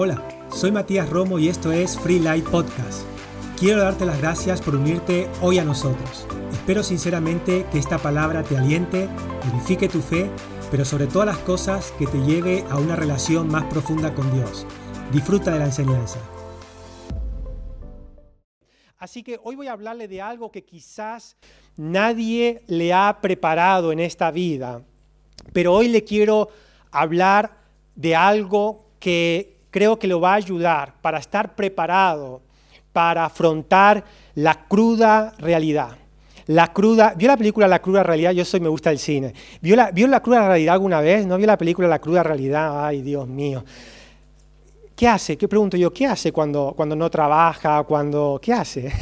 Hola, 0.00 0.22
soy 0.54 0.70
Matías 0.70 1.10
Romo 1.10 1.40
y 1.40 1.48
esto 1.48 1.72
es 1.72 1.98
Free 1.98 2.20
Light 2.20 2.44
Podcast. 2.44 3.02
Quiero 3.58 3.82
darte 3.82 4.06
las 4.06 4.20
gracias 4.20 4.62
por 4.62 4.76
unirte 4.76 5.28
hoy 5.42 5.58
a 5.58 5.64
nosotros. 5.64 6.24
Espero 6.52 6.84
sinceramente 6.84 7.66
que 7.72 7.80
esta 7.80 7.98
palabra 7.98 8.44
te 8.44 8.56
aliente, 8.56 9.08
edifique 9.52 9.88
tu 9.88 10.00
fe, 10.00 10.30
pero 10.70 10.84
sobre 10.84 11.08
todas 11.08 11.26
las 11.26 11.38
cosas 11.38 11.90
que 11.98 12.06
te 12.06 12.18
lleve 12.18 12.64
a 12.70 12.78
una 12.78 12.94
relación 12.94 13.48
más 13.48 13.64
profunda 13.64 14.14
con 14.14 14.32
Dios. 14.32 14.68
Disfruta 15.12 15.50
de 15.50 15.58
la 15.58 15.64
enseñanza. 15.64 16.20
Así 18.98 19.24
que 19.24 19.40
hoy 19.42 19.56
voy 19.56 19.66
a 19.66 19.72
hablarle 19.72 20.06
de 20.06 20.22
algo 20.22 20.52
que 20.52 20.64
quizás 20.64 21.36
nadie 21.76 22.62
le 22.68 22.92
ha 22.92 23.18
preparado 23.20 23.90
en 23.90 23.98
esta 23.98 24.30
vida, 24.30 24.84
pero 25.52 25.74
hoy 25.74 25.88
le 25.88 26.04
quiero 26.04 26.50
hablar 26.92 27.58
de 27.96 28.14
algo 28.14 28.92
que 29.00 29.57
creo 29.70 29.98
que 29.98 30.06
lo 30.06 30.20
va 30.20 30.32
a 30.32 30.36
ayudar 30.36 30.94
para 31.00 31.18
estar 31.18 31.54
preparado 31.54 32.42
para 32.92 33.24
afrontar 33.24 34.04
la 34.34 34.66
cruda 34.66 35.34
realidad. 35.38 35.90
La 36.46 36.72
cruda, 36.72 37.14
¿vio 37.16 37.28
la 37.28 37.36
película 37.36 37.68
La 37.68 37.80
cruda 37.80 38.02
realidad? 38.02 38.32
Yo 38.32 38.44
soy, 38.44 38.58
me 38.58 38.68
gusta 38.68 38.90
el 38.90 38.98
cine. 38.98 39.34
¿Vio 39.60 39.76
la, 39.76 39.90
¿Vio 39.90 40.08
la 40.08 40.20
cruda 40.20 40.48
realidad 40.48 40.74
alguna 40.74 41.00
vez? 41.00 41.26
¿No 41.26 41.36
vio 41.36 41.46
la 41.46 41.58
película 41.58 41.86
La 41.86 41.98
cruda 41.98 42.22
realidad? 42.22 42.86
Ay, 42.86 43.02
Dios 43.02 43.28
mío. 43.28 43.64
¿Qué 44.98 45.06
hace? 45.06 45.38
¿Qué 45.38 45.46
pregunto 45.46 45.76
yo? 45.76 45.92
¿Qué 45.92 46.06
hace 46.06 46.32
cuando, 46.32 46.72
cuando 46.76 46.96
no 46.96 47.08
trabaja? 47.08 47.84
Cuando, 47.84 48.40
¿Qué 48.42 48.52
hace? 48.52 48.92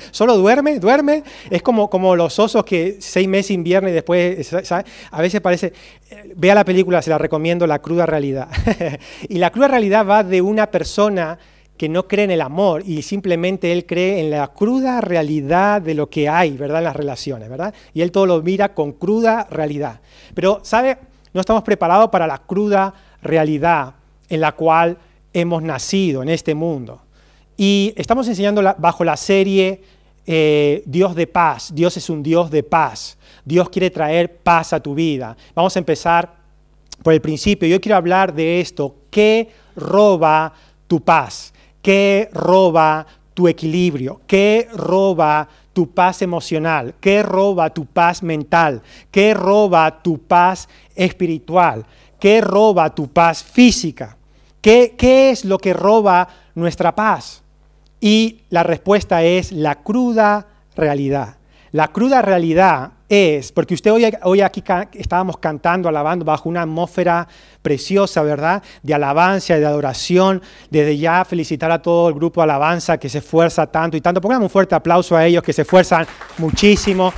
¿Solo 0.10 0.38
duerme? 0.38 0.78
¿Duerme? 0.78 1.22
Es 1.50 1.60
como, 1.60 1.90
como 1.90 2.16
los 2.16 2.38
osos 2.38 2.64
que 2.64 2.96
seis 3.00 3.28
meses 3.28 3.50
invierno 3.50 3.90
y 3.90 3.92
después, 3.92 4.46
¿sabes? 4.46 4.86
A 5.10 5.20
veces 5.20 5.42
parece... 5.42 5.74
Eh, 6.08 6.32
vea 6.36 6.54
la 6.54 6.64
película, 6.64 7.02
se 7.02 7.10
la 7.10 7.18
recomiendo, 7.18 7.66
La 7.66 7.80
cruda 7.80 8.06
realidad. 8.06 8.48
y 9.28 9.36
la 9.36 9.50
cruda 9.50 9.68
realidad 9.68 10.06
va 10.06 10.24
de 10.24 10.40
una 10.40 10.70
persona 10.70 11.38
que 11.76 11.86
no 11.86 12.08
cree 12.08 12.24
en 12.24 12.30
el 12.30 12.40
amor 12.40 12.82
y 12.86 13.02
simplemente 13.02 13.72
él 13.72 13.84
cree 13.84 14.20
en 14.20 14.30
la 14.30 14.48
cruda 14.48 15.02
realidad 15.02 15.82
de 15.82 15.92
lo 15.92 16.08
que 16.08 16.30
hay, 16.30 16.56
¿verdad? 16.56 16.78
En 16.78 16.84
las 16.84 16.96
relaciones, 16.96 17.50
¿verdad? 17.50 17.74
Y 17.92 18.00
él 18.00 18.10
todo 18.10 18.24
lo 18.24 18.40
mira 18.40 18.72
con 18.72 18.92
cruda 18.92 19.46
realidad. 19.50 20.00
Pero, 20.32 20.60
¿sabe? 20.62 20.96
No 21.34 21.42
estamos 21.42 21.62
preparados 21.62 22.08
para 22.08 22.26
la 22.26 22.38
cruda 22.38 22.94
realidad 23.20 23.96
en 24.30 24.40
la 24.40 24.52
cual 24.52 24.96
hemos 25.32 25.62
nacido 25.62 26.22
en 26.22 26.28
este 26.28 26.54
mundo. 26.54 27.00
Y 27.56 27.92
estamos 27.96 28.26
enseñando 28.28 28.62
bajo 28.78 29.04
la 29.04 29.16
serie 29.16 29.82
eh, 30.26 30.82
Dios 30.86 31.14
de 31.14 31.26
paz. 31.26 31.72
Dios 31.74 31.96
es 31.96 32.08
un 32.10 32.22
Dios 32.22 32.50
de 32.50 32.62
paz. 32.62 33.18
Dios 33.44 33.68
quiere 33.68 33.90
traer 33.90 34.36
paz 34.36 34.72
a 34.72 34.80
tu 34.80 34.94
vida. 34.94 35.36
Vamos 35.54 35.74
a 35.76 35.78
empezar 35.78 36.34
por 37.02 37.12
el 37.12 37.20
principio. 37.20 37.68
Yo 37.68 37.80
quiero 37.80 37.96
hablar 37.96 38.32
de 38.32 38.60
esto. 38.60 38.94
¿Qué 39.10 39.50
roba 39.76 40.52
tu 40.86 41.00
paz? 41.00 41.52
¿Qué 41.82 42.28
roba 42.32 43.06
tu 43.34 43.48
equilibrio? 43.48 44.20
¿Qué 44.26 44.68
roba 44.72 45.48
tu 45.72 45.90
paz 45.90 46.22
emocional? 46.22 46.94
¿Qué 47.00 47.22
roba 47.22 47.70
tu 47.70 47.86
paz 47.86 48.22
mental? 48.22 48.82
¿Qué 49.10 49.34
roba 49.34 50.02
tu 50.02 50.18
paz 50.18 50.68
espiritual? 50.94 51.84
¿Qué 52.20 52.40
roba 52.40 52.94
tu 52.94 53.08
paz 53.08 53.42
física? 53.42 54.16
¿Qué, 54.62 55.30
es 55.30 55.44
lo 55.44 55.58
que 55.58 55.74
roba 55.74 56.28
nuestra 56.54 56.94
paz? 56.94 57.42
Y 58.00 58.42
la 58.48 58.62
respuesta 58.62 59.22
es 59.22 59.50
la 59.50 59.82
cruda 59.82 60.46
realidad. 60.76 61.36
La 61.72 61.88
cruda 61.88 62.22
realidad 62.22 62.92
es, 63.08 63.50
porque 63.50 63.74
usted 63.74 63.90
hoy, 63.90 64.40
aquí 64.40 64.62
estábamos 64.92 65.38
cantando, 65.38 65.88
alabando 65.88 66.24
bajo 66.24 66.48
una 66.48 66.62
atmósfera 66.62 67.26
preciosa, 67.60 68.22
¿verdad? 68.22 68.62
De 68.82 68.94
alabanza 68.94 69.56
de 69.56 69.66
adoración. 69.66 70.40
Desde 70.70 70.96
ya 70.96 71.24
felicitar 71.24 71.72
a 71.72 71.82
todo 71.82 72.08
el 72.08 72.14
grupo 72.14 72.40
alabanza 72.40 72.98
que 72.98 73.08
se 73.08 73.18
esfuerza 73.18 73.66
tanto 73.66 73.96
y 73.96 74.00
tanto. 74.00 74.20
Pongan 74.20 74.42
un 74.42 74.50
fuerte 74.50 74.76
aplauso 74.76 75.16
a 75.16 75.26
ellos 75.26 75.42
que 75.42 75.52
se 75.52 75.62
esfuerzan 75.62 76.06
muchísimo. 76.38 77.12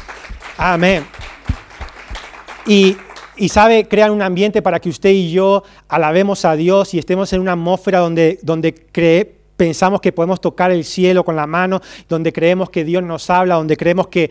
Amén. 0.56 1.06
Y 2.66 2.96
y 3.36 3.48
sabe, 3.48 3.88
crear 3.88 4.10
un 4.10 4.22
ambiente 4.22 4.62
para 4.62 4.80
que 4.80 4.88
usted 4.88 5.10
y 5.10 5.30
yo 5.30 5.64
alabemos 5.88 6.44
a 6.44 6.56
Dios 6.56 6.94
y 6.94 6.98
estemos 6.98 7.32
en 7.32 7.40
una 7.40 7.52
atmósfera 7.52 7.98
donde, 7.98 8.38
donde 8.42 8.72
pensamos 9.56 10.00
que 10.00 10.12
podemos 10.12 10.40
tocar 10.40 10.70
el 10.70 10.84
cielo 10.84 11.24
con 11.24 11.36
la 11.36 11.46
mano, 11.46 11.80
donde 12.08 12.32
creemos 12.32 12.70
que 12.70 12.84
Dios 12.84 13.02
nos 13.02 13.28
habla, 13.30 13.56
donde 13.56 13.76
creemos 13.76 14.08
que, 14.08 14.30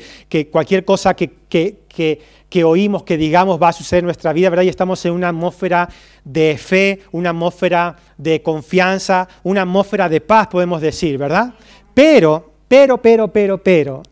cualquier 0.52 0.86
cosa 0.86 1.16
que, 1.16 1.31
que, 1.50 2.64
oímos, 2.64 3.03
que 3.03 3.18
digamos 3.18 3.62
va 3.62 3.69
a 3.69 3.74
suceder 3.74 4.02
en 4.02 4.06
nuestra 4.06 4.34
vida, 4.34 4.50
¿verdad? 4.50 4.64
Y 4.64 4.69
estamos 4.69 5.03
en 5.06 5.14
una 5.14 5.30
atmósfera 5.30 5.90
de 6.24 6.58
fe, 6.58 7.02
una 7.12 7.31
atmósfera 7.31 7.96
de 8.18 8.41
confianza, 8.41 9.28
una 9.44 9.64
atmósfera 9.64 10.08
de 10.09 10.22
paz, 10.22 10.47
podemos 10.47 10.81
decir, 10.81 11.18
¿verdad? 11.18 11.53
Pero, 11.94 12.52
pero, 12.68 12.97
pero, 13.02 13.28
pero, 13.28 13.58
pero, 13.58 14.03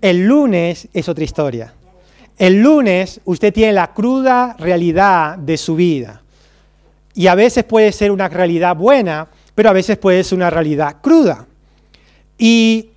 el 0.00 0.26
lunes 0.26 0.88
es 0.92 1.08
otra 1.08 1.24
historia. 1.24 1.74
El 2.40 2.62
lunes 2.62 3.20
usted 3.26 3.52
tiene 3.52 3.74
la 3.74 3.92
cruda 3.92 4.56
realidad 4.58 5.36
de 5.36 5.58
su 5.58 5.76
vida. 5.76 6.22
Y 7.12 7.26
a 7.26 7.34
veces 7.34 7.64
puede 7.64 7.92
ser 7.92 8.10
una 8.10 8.30
realidad 8.30 8.74
buena, 8.74 9.28
pero 9.54 9.68
a 9.68 9.74
veces 9.74 9.98
puede 9.98 10.24
ser 10.24 10.38
una 10.38 10.48
realidad 10.48 10.96
cruda. 11.02 11.46
¿Y 12.38 12.92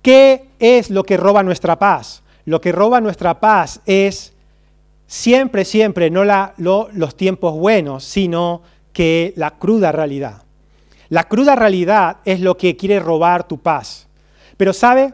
qué 0.00 0.46
es 0.58 0.88
lo 0.88 1.04
que 1.04 1.18
roba 1.18 1.42
nuestra 1.42 1.78
paz? 1.78 2.22
Lo 2.46 2.62
que 2.62 2.72
roba 2.72 3.02
nuestra 3.02 3.40
paz 3.40 3.82
es 3.84 4.32
siempre, 5.06 5.66
siempre, 5.66 6.08
no 6.08 6.24
los 6.24 7.14
tiempos 7.14 7.54
buenos, 7.54 8.04
sino 8.04 8.62
que 8.94 9.34
la 9.36 9.50
cruda 9.50 9.92
realidad. 9.92 10.44
La 11.10 11.28
cruda 11.28 11.56
realidad 11.56 12.16
es 12.24 12.40
lo 12.40 12.56
que 12.56 12.74
quiere 12.78 13.00
robar 13.00 13.46
tu 13.46 13.58
paz. 13.58 14.06
Pero 14.56 14.72
¿sabe? 14.72 15.12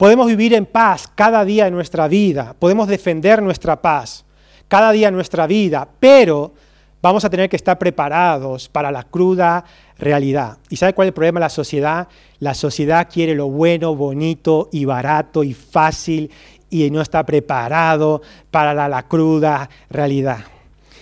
Podemos 0.00 0.28
vivir 0.28 0.54
en 0.54 0.64
paz 0.64 1.06
cada 1.14 1.44
día 1.44 1.66
de 1.66 1.70
nuestra 1.70 2.08
vida, 2.08 2.56
podemos 2.58 2.88
defender 2.88 3.42
nuestra 3.42 3.82
paz 3.82 4.24
cada 4.66 4.92
día 4.92 5.08
de 5.08 5.12
nuestra 5.12 5.46
vida, 5.46 5.86
pero 6.00 6.54
vamos 7.02 7.22
a 7.26 7.28
tener 7.28 7.50
que 7.50 7.56
estar 7.56 7.78
preparados 7.78 8.66
para 8.70 8.90
la 8.90 9.02
cruda 9.02 9.62
realidad. 9.98 10.56
¿Y 10.70 10.76
sabe 10.76 10.94
cuál 10.94 11.04
es 11.04 11.08
el 11.10 11.12
problema 11.12 11.38
de 11.38 11.44
la 11.44 11.50
sociedad? 11.50 12.08
La 12.38 12.54
sociedad 12.54 13.08
quiere 13.12 13.34
lo 13.34 13.50
bueno, 13.50 13.94
bonito 13.94 14.70
y 14.72 14.86
barato 14.86 15.44
y 15.44 15.52
fácil 15.52 16.30
y 16.70 16.90
no 16.90 17.02
está 17.02 17.26
preparado 17.26 18.22
para 18.50 18.72
la, 18.72 18.88
la 18.88 19.02
cruda 19.02 19.68
realidad. 19.90 20.38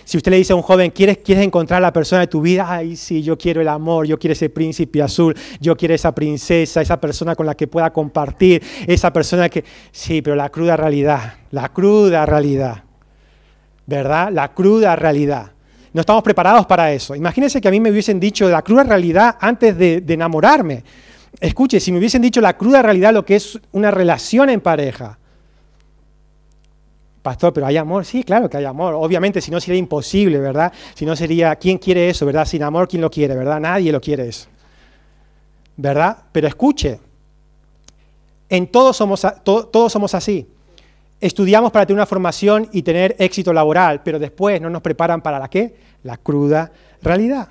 Si 0.09 0.17
usted 0.17 0.31
le 0.31 0.37
dice 0.37 0.53
a 0.53 0.55
un 0.55 0.63
joven, 0.63 0.89
¿quieres, 0.89 1.19
¿quieres 1.19 1.45
encontrar 1.45 1.83
la 1.83 1.93
persona 1.93 2.21
de 2.21 2.25
tu 2.25 2.41
vida? 2.41 2.65
Ay, 2.67 2.95
sí, 2.95 3.21
yo 3.21 3.37
quiero 3.37 3.61
el 3.61 3.67
amor, 3.67 4.07
yo 4.07 4.17
quiero 4.17 4.31
ese 4.31 4.49
príncipe 4.49 5.03
azul, 5.03 5.37
yo 5.59 5.77
quiero 5.77 5.93
esa 5.93 6.15
princesa, 6.15 6.81
esa 6.81 6.99
persona 6.99 7.35
con 7.35 7.45
la 7.45 7.53
que 7.53 7.67
pueda 7.67 7.93
compartir, 7.93 8.59
esa 8.87 9.13
persona 9.13 9.49
que... 9.49 9.63
Sí, 9.91 10.23
pero 10.23 10.35
la 10.35 10.49
cruda 10.49 10.75
realidad, 10.75 11.35
la 11.51 11.69
cruda 11.69 12.25
realidad, 12.25 12.85
¿verdad? 13.85 14.31
La 14.31 14.51
cruda 14.51 14.95
realidad. 14.95 15.51
No 15.93 16.01
estamos 16.01 16.23
preparados 16.23 16.65
para 16.65 16.91
eso. 16.91 17.13
Imagínense 17.15 17.61
que 17.61 17.67
a 17.67 17.71
mí 17.71 17.79
me 17.79 17.91
hubiesen 17.91 18.19
dicho 18.19 18.49
la 18.49 18.63
cruda 18.63 18.85
realidad 18.85 19.37
antes 19.39 19.77
de, 19.77 20.01
de 20.01 20.13
enamorarme. 20.15 20.83
Escuche, 21.39 21.79
si 21.79 21.91
me 21.91 21.99
hubiesen 21.99 22.23
dicho 22.23 22.41
la 22.41 22.57
cruda 22.57 22.81
realidad 22.81 23.13
lo 23.13 23.23
que 23.23 23.35
es 23.35 23.59
una 23.73 23.91
relación 23.91 24.49
en 24.49 24.59
pareja, 24.59 25.18
Pastor, 27.29 27.53
pero 27.53 27.67
hay 27.67 27.77
amor. 27.77 28.05
Sí, 28.05 28.23
claro 28.23 28.49
que 28.49 28.57
hay 28.57 28.65
amor. 28.65 28.95
Obviamente, 28.95 29.39
si 29.39 29.51
no 29.51 29.59
sería 29.59 29.77
imposible, 29.77 30.39
¿verdad? 30.39 30.73
Si 30.95 31.05
no 31.05 31.15
sería, 31.15 31.55
¿quién 31.57 31.77
quiere 31.77 32.09
eso, 32.09 32.25
verdad? 32.25 32.43
Sin 32.43 32.63
amor, 32.63 32.87
¿quién 32.87 33.03
lo 33.03 33.11
quiere, 33.11 33.35
verdad? 33.35 33.59
Nadie 33.59 33.91
lo 33.91 34.01
quiere 34.01 34.27
eso. 34.27 34.47
¿Verdad? 35.77 36.17
Pero 36.31 36.47
escuche, 36.47 36.99
en 38.49 38.65
todos 38.65 38.97
somos, 38.97 39.27
todos 39.43 39.91
somos 39.91 40.15
así. 40.15 40.49
Estudiamos 41.21 41.71
para 41.71 41.85
tener 41.85 41.99
una 41.99 42.07
formación 42.07 42.67
y 42.71 42.81
tener 42.81 43.15
éxito 43.19 43.53
laboral, 43.53 44.01
pero 44.01 44.17
después 44.17 44.59
no 44.59 44.71
nos 44.71 44.81
preparan 44.81 45.21
para 45.21 45.37
la 45.37 45.49
qué? 45.49 45.75
La 46.01 46.17
cruda 46.17 46.71
realidad. 47.03 47.47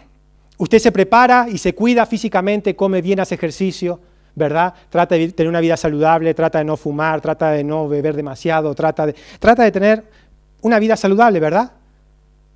Usted 0.56 0.80
se 0.80 0.90
prepara 0.90 1.46
y 1.48 1.58
se 1.58 1.72
cuida 1.72 2.04
físicamente, 2.04 2.74
come 2.74 3.00
bien, 3.00 3.20
hace 3.20 3.36
ejercicio, 3.36 4.00
¿verdad? 4.38 4.72
Trata 4.88 5.16
de 5.16 5.32
tener 5.32 5.48
una 5.48 5.60
vida 5.60 5.76
saludable, 5.76 6.32
trata 6.32 6.58
de 6.58 6.64
no 6.64 6.76
fumar, 6.76 7.20
trata 7.20 7.50
de 7.50 7.64
no 7.64 7.88
beber 7.88 8.16
demasiado, 8.16 8.74
trata 8.74 9.06
de, 9.06 9.14
trata 9.38 9.64
de 9.64 9.72
tener 9.72 10.04
una 10.62 10.78
vida 10.78 10.96
saludable, 10.96 11.40
¿verdad? 11.40 11.72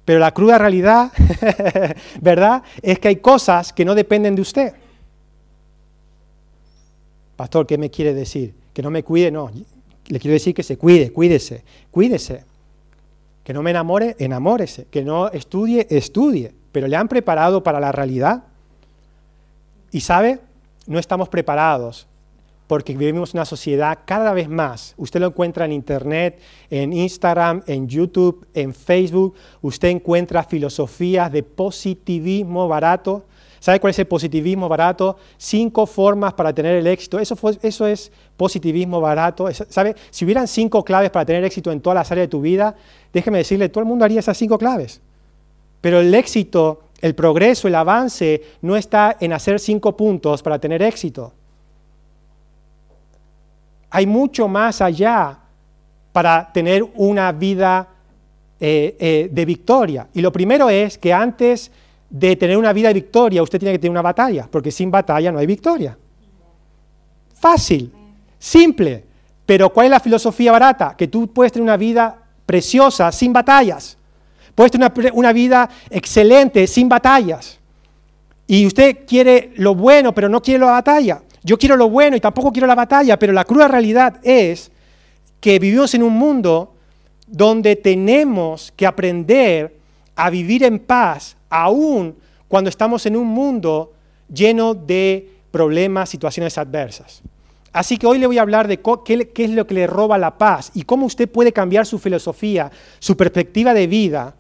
Pero 0.05 0.19
la 0.19 0.33
cruda 0.33 0.59
realidad, 0.59 1.13
¿verdad? 2.21 2.63
Es 2.81 2.99
que 2.99 3.09
hay 3.09 3.17
cosas 3.17 3.73
que 3.73 3.85
no 3.85 3.95
dependen 3.95 4.35
de 4.35 4.43
usted. 4.43 4.73
Pastor, 7.37 7.67
¿qué 7.67 7.79
me 7.79 7.91
quiere 7.91 8.15
decir? 8.15 8.55
Que 8.73 8.83
no 8.83 8.91
me 8.91 9.03
cuide, 9.03 9.31
no. 9.31 9.51
Le 10.07 10.19
quiero 10.19 10.33
decir 10.33 10.55
que 10.55 10.63
se 10.63 10.77
cuide, 10.77 11.13
cuídese, 11.13 11.63
cuídese. 11.91 12.45
Que 13.45 13.53
no 13.53 13.63
me 13.63 13.71
enamore, 13.71 14.17
enamórese. 14.19 14.87
Que 14.91 15.03
no 15.03 15.29
estudie, 15.31 15.87
estudie. 15.91 16.53
Pero 16.73 16.87
le 16.87 16.97
han 16.97 17.09
preparado 17.09 17.63
para 17.63 17.81
la 17.81 17.93
realidad. 17.93 18.45
¿Y 19.91 20.01
sabe? 20.01 20.41
No 20.87 20.99
estamos 20.99 21.29
preparados 21.29 22.07
porque 22.67 22.97
vivimos 22.97 23.35
una 23.35 23.45
sociedad 23.45 23.99
cada 24.07 24.33
vez 24.33 24.49
más. 24.49 24.95
Usted 24.97 25.21
lo 25.21 25.27
encuentra 25.27 25.67
en 25.67 25.73
Internet, 25.73 26.41
en 26.71 26.95
Instagram, 26.95 27.63
en 27.67 27.87
YouTube, 27.87 28.47
en 28.55 28.73
Facebook. 28.73 29.35
Usted 29.61 29.89
encuentra 29.89 30.43
filosofías 30.43 31.31
de 31.31 31.43
positivismo 31.43 32.69
barato. 32.69 33.27
¿Sabe 33.61 33.79
cuál 33.79 33.91
es 33.91 33.99
el 33.99 34.07
positivismo 34.07 34.71
barato? 34.71 35.19
Cinco 35.37 35.85
formas 35.87 36.33
para 36.33 36.53
tener 36.55 36.77
el 36.77 36.87
éxito. 36.87 37.19
Eso, 37.19 37.37
eso 37.61 37.87
es 37.87 38.11
positivismo 38.39 39.03
barato. 39.03 39.49
¿Sabe? 39.53 39.95
Si 40.11 40.25
hubieran 40.25 40.49
cinco 40.49 40.83
claves 40.83 41.11
para 41.11 41.27
tener 41.27 41.45
éxito 41.45 41.71
en 41.73 41.81
todas 41.83 41.97
las 41.97 42.11
áreas 42.11 42.25
de 42.25 42.31
tu 42.31 42.41
vida, 42.41 42.75
déjeme 43.13 43.37
decirle, 43.37 43.69
todo 43.69 43.83
el 43.83 43.87
mundo 43.87 44.05
haría 44.07 44.21
esas 44.21 44.39
cinco 44.39 44.57
claves. 44.57 45.03
Pero 45.83 46.01
el 46.01 46.15
éxito, 46.15 46.85
el 47.03 47.15
progreso, 47.17 47.69
el 47.69 47.75
avance 47.75 48.43
no 48.63 48.77
está 48.77 49.17
en 49.21 49.33
hacer 49.33 49.59
cinco 49.59 49.97
puntos 49.97 50.43
para 50.43 50.59
tener 50.59 50.81
éxito. 50.83 51.33
Hay 53.91 54.07
mucho 54.07 54.49
más 54.49 54.81
allá 54.81 55.39
para 56.13 56.51
tener 56.53 56.85
una 56.95 57.33
vida 57.33 57.89
eh, 58.61 58.97
eh, 58.99 59.29
de 59.31 59.45
victoria. 59.45 60.07
Y 60.15 60.21
lo 60.21 60.31
primero 60.31 60.71
es 60.71 60.97
que 60.97 61.13
antes 61.13 61.73
de 62.09 62.37
tener 62.37 62.57
una 62.57 62.73
vida 62.73 62.89
de 62.89 62.95
victoria, 62.95 63.43
usted 63.43 63.59
tiene 63.59 63.73
que 63.73 63.81
tener 63.81 63.91
una 63.91 64.03
batalla, 64.03 64.49
porque 64.49 64.71
sin 64.71 64.91
batalla 64.91 65.33
no 65.33 65.41
hay 65.41 65.47
victoria. 65.47 65.99
Fácil, 67.35 67.93
simple. 68.39 69.05
Pero 69.45 69.71
¿cuál 69.71 69.87
es 69.87 69.91
la 69.91 70.01
filosofía 70.01 70.53
barata? 70.53 70.95
Que 70.97 71.09
tú 71.09 71.27
puedes 71.33 71.53
tener 71.53 71.65
una 71.65 71.77
vida 71.77 72.17
preciosa 72.47 73.11
sin 73.11 73.33
batallas. 73.33 73.99
Puedes 74.63 74.71
tener 74.71 74.93
una, 74.97 75.13
una 75.15 75.33
vida 75.33 75.69
excelente 75.91 76.69
sin 76.69 76.89
batallas. 76.89 77.59
Y 78.47 78.65
usted 78.65 78.99
quiere 79.09 79.51
lo 79.57 79.75
bueno, 79.75 80.15
pero 80.15 80.29
no 80.29 80.41
quiere 80.41 80.61
la 80.61 80.71
batalla. 80.71 81.21
Yo 81.43 81.59
quiero 81.59 81.75
lo 81.75 81.91
bueno 81.91 82.17
y 82.17 82.21
tampoco 82.21 82.53
quiero 82.53 82.69
la 82.69 82.77
batalla, 82.77 83.19
pero 83.19 83.33
la 83.33 83.45
cruda 83.45 83.67
realidad 83.67 84.21
es 84.23 84.71
que 85.41 85.59
vivimos 85.59 85.93
en 85.95 86.05
un 86.05 86.13
mundo 86.13 86.77
donde 87.27 87.75
tenemos 87.75 88.73
que 88.77 88.87
aprender 88.87 89.75
a 90.15 90.31
vivir 90.31 90.63
en 90.63 90.79
paz, 90.79 91.37
aún 91.51 92.15
cuando 92.47 92.71
estamos 92.71 93.05
en 93.07 93.17
un 93.17 93.27
mundo 93.27 93.95
lleno 94.33 94.75
de 94.75 95.29
problemas, 95.51 96.09
situaciones 96.09 96.57
adversas. 96.57 97.21
Así 97.73 97.99
que 97.99 98.07
hoy 98.07 98.21
le 98.21 98.29
voy 98.29 98.39
a 98.39 98.43
hablar 98.43 98.69
de 98.69 98.81
qué, 98.81 99.29
es 99.35 99.51
lo 99.51 99.67
que 99.67 99.75
le 99.75 99.89
roba 99.89 100.19
la 100.19 100.39
paz 100.39 100.71
y 100.73 100.83
cómo 100.83 101.07
usted 101.07 101.29
puede 101.29 101.53
cambiar 101.53 101.85
su 101.85 101.99
filosofía, 101.99 102.71
su 103.01 103.17
perspectiva 103.17 103.75
de 103.75 103.89
vida. 103.89 104.37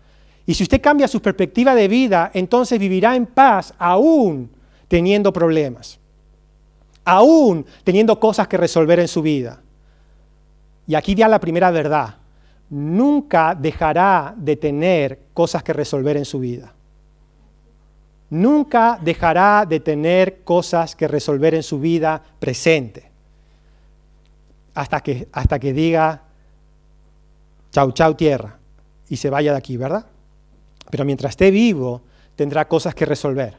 Y 0.47 0.55
si 0.55 0.65
usted 0.65 0.81
cambia 0.81 1.09
su 1.09 1.23
perspectiva 1.23 1.75
de 1.75 1.89
vida, 1.89 2.31
entonces 2.35 2.79
vivirá 2.79 3.15
en 3.15 3.27
paz 3.27 3.75
aún 3.79 4.51
teniendo 4.89 5.33
problemas 5.33 6.01
aún 7.05 7.67
teniendo 7.85 8.19
cosas 8.19 8.49
que 8.49 8.57
resolver 8.57 9.01
en 9.01 9.09
su 9.09 9.23
vida. 9.23 9.61
Y 10.87 10.95
aquí 10.95 11.15
ya 11.15 11.29
la 11.29 11.41
primera 11.41 11.71
verdad. 11.71 12.17
Nunca 12.71 13.55
dejará 13.55 14.35
de 14.37 14.57
tener 14.57 15.21
cosas 15.35 15.63
que 15.63 15.73
resolver 15.73 16.17
en 16.17 16.25
su 16.25 16.39
vida. 16.39 16.73
Nunca 18.31 18.99
dejará 19.03 19.67
de 19.69 19.81
tener 19.81 20.43
cosas 20.43 20.97
que 20.97 21.07
resolver 21.07 21.55
en 21.55 21.63
su 21.63 21.79
vida 21.79 22.23
presente. 22.39 23.11
Hasta 24.75 25.01
que, 25.01 25.29
hasta 25.33 25.59
que 25.59 25.75
diga, 25.75 26.23
chau, 27.71 27.93
chau 27.93 28.15
tierra, 28.15 28.59
y 29.11 29.17
se 29.17 29.29
vaya 29.29 29.53
de 29.53 29.59
aquí, 29.59 29.77
¿verdad? 29.77 30.07
Pero 30.93 31.07
mientras 31.07 31.31
esté 31.31 31.51
vivo, 31.51 32.03
tendrá 32.37 32.69
cosas 32.69 32.95
que 32.95 33.07
resolver. 33.07 33.57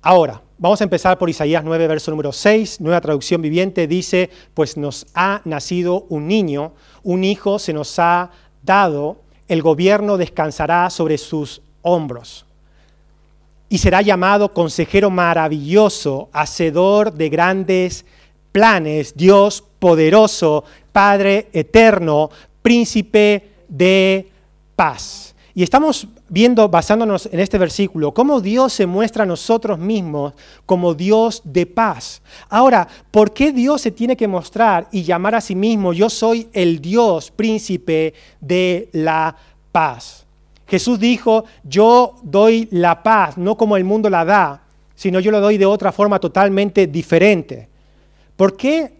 Ahora, 0.00 0.40
vamos 0.58 0.80
a 0.80 0.84
empezar 0.84 1.18
por 1.18 1.28
Isaías 1.28 1.64
9, 1.64 1.88
verso 1.88 2.12
número 2.12 2.30
6, 2.30 2.80
nueva 2.80 3.00
traducción 3.00 3.42
viviente, 3.42 3.88
dice, 3.88 4.30
pues 4.54 4.76
nos 4.76 5.08
ha 5.12 5.42
nacido 5.44 6.06
un 6.08 6.28
niño, 6.28 6.72
un 7.02 7.24
hijo 7.24 7.58
se 7.58 7.72
nos 7.72 7.98
ha 7.98 8.30
dado, 8.62 9.16
el 9.48 9.60
gobierno 9.60 10.18
descansará 10.18 10.88
sobre 10.90 11.18
sus 11.18 11.62
hombros. 11.82 12.46
Y 13.68 13.78
será 13.78 14.02
llamado 14.02 14.52
consejero 14.54 15.10
maravilloso, 15.10 16.28
hacedor 16.32 17.12
de 17.12 17.28
grandes 17.28 18.04
planes, 18.52 19.16
Dios 19.16 19.64
poderoso, 19.80 20.62
Padre 20.92 21.48
eterno, 21.52 22.30
príncipe 22.62 23.50
de 23.68 24.30
paz. 24.76 25.34
Y 25.54 25.62
estamos 25.62 26.06
viendo, 26.28 26.68
basándonos 26.68 27.30
en 27.32 27.40
este 27.40 27.56
versículo, 27.56 28.12
cómo 28.12 28.42
Dios 28.42 28.74
se 28.74 28.84
muestra 28.84 29.22
a 29.22 29.26
nosotros 29.26 29.78
mismos 29.78 30.34
como 30.66 30.92
Dios 30.92 31.40
de 31.44 31.64
paz. 31.64 32.20
Ahora, 32.50 32.86
¿por 33.10 33.32
qué 33.32 33.52
Dios 33.52 33.80
se 33.80 33.90
tiene 33.90 34.18
que 34.18 34.28
mostrar 34.28 34.86
y 34.92 35.02
llamar 35.02 35.34
a 35.34 35.40
sí 35.40 35.54
mismo, 35.54 35.94
yo 35.94 36.10
soy 36.10 36.50
el 36.52 36.82
Dios 36.82 37.30
príncipe 37.30 38.12
de 38.38 38.90
la 38.92 39.34
paz? 39.72 40.26
Jesús 40.66 40.98
dijo, 40.98 41.46
yo 41.64 42.16
doy 42.22 42.68
la 42.70 43.02
paz, 43.02 43.38
no 43.38 43.56
como 43.56 43.78
el 43.78 43.84
mundo 43.84 44.10
la 44.10 44.26
da, 44.26 44.62
sino 44.94 45.20
yo 45.20 45.30
lo 45.30 45.40
doy 45.40 45.56
de 45.56 45.64
otra 45.66 45.90
forma 45.90 46.18
totalmente 46.18 46.86
diferente. 46.86 47.70
¿Por 48.36 48.56
qué 48.58 48.92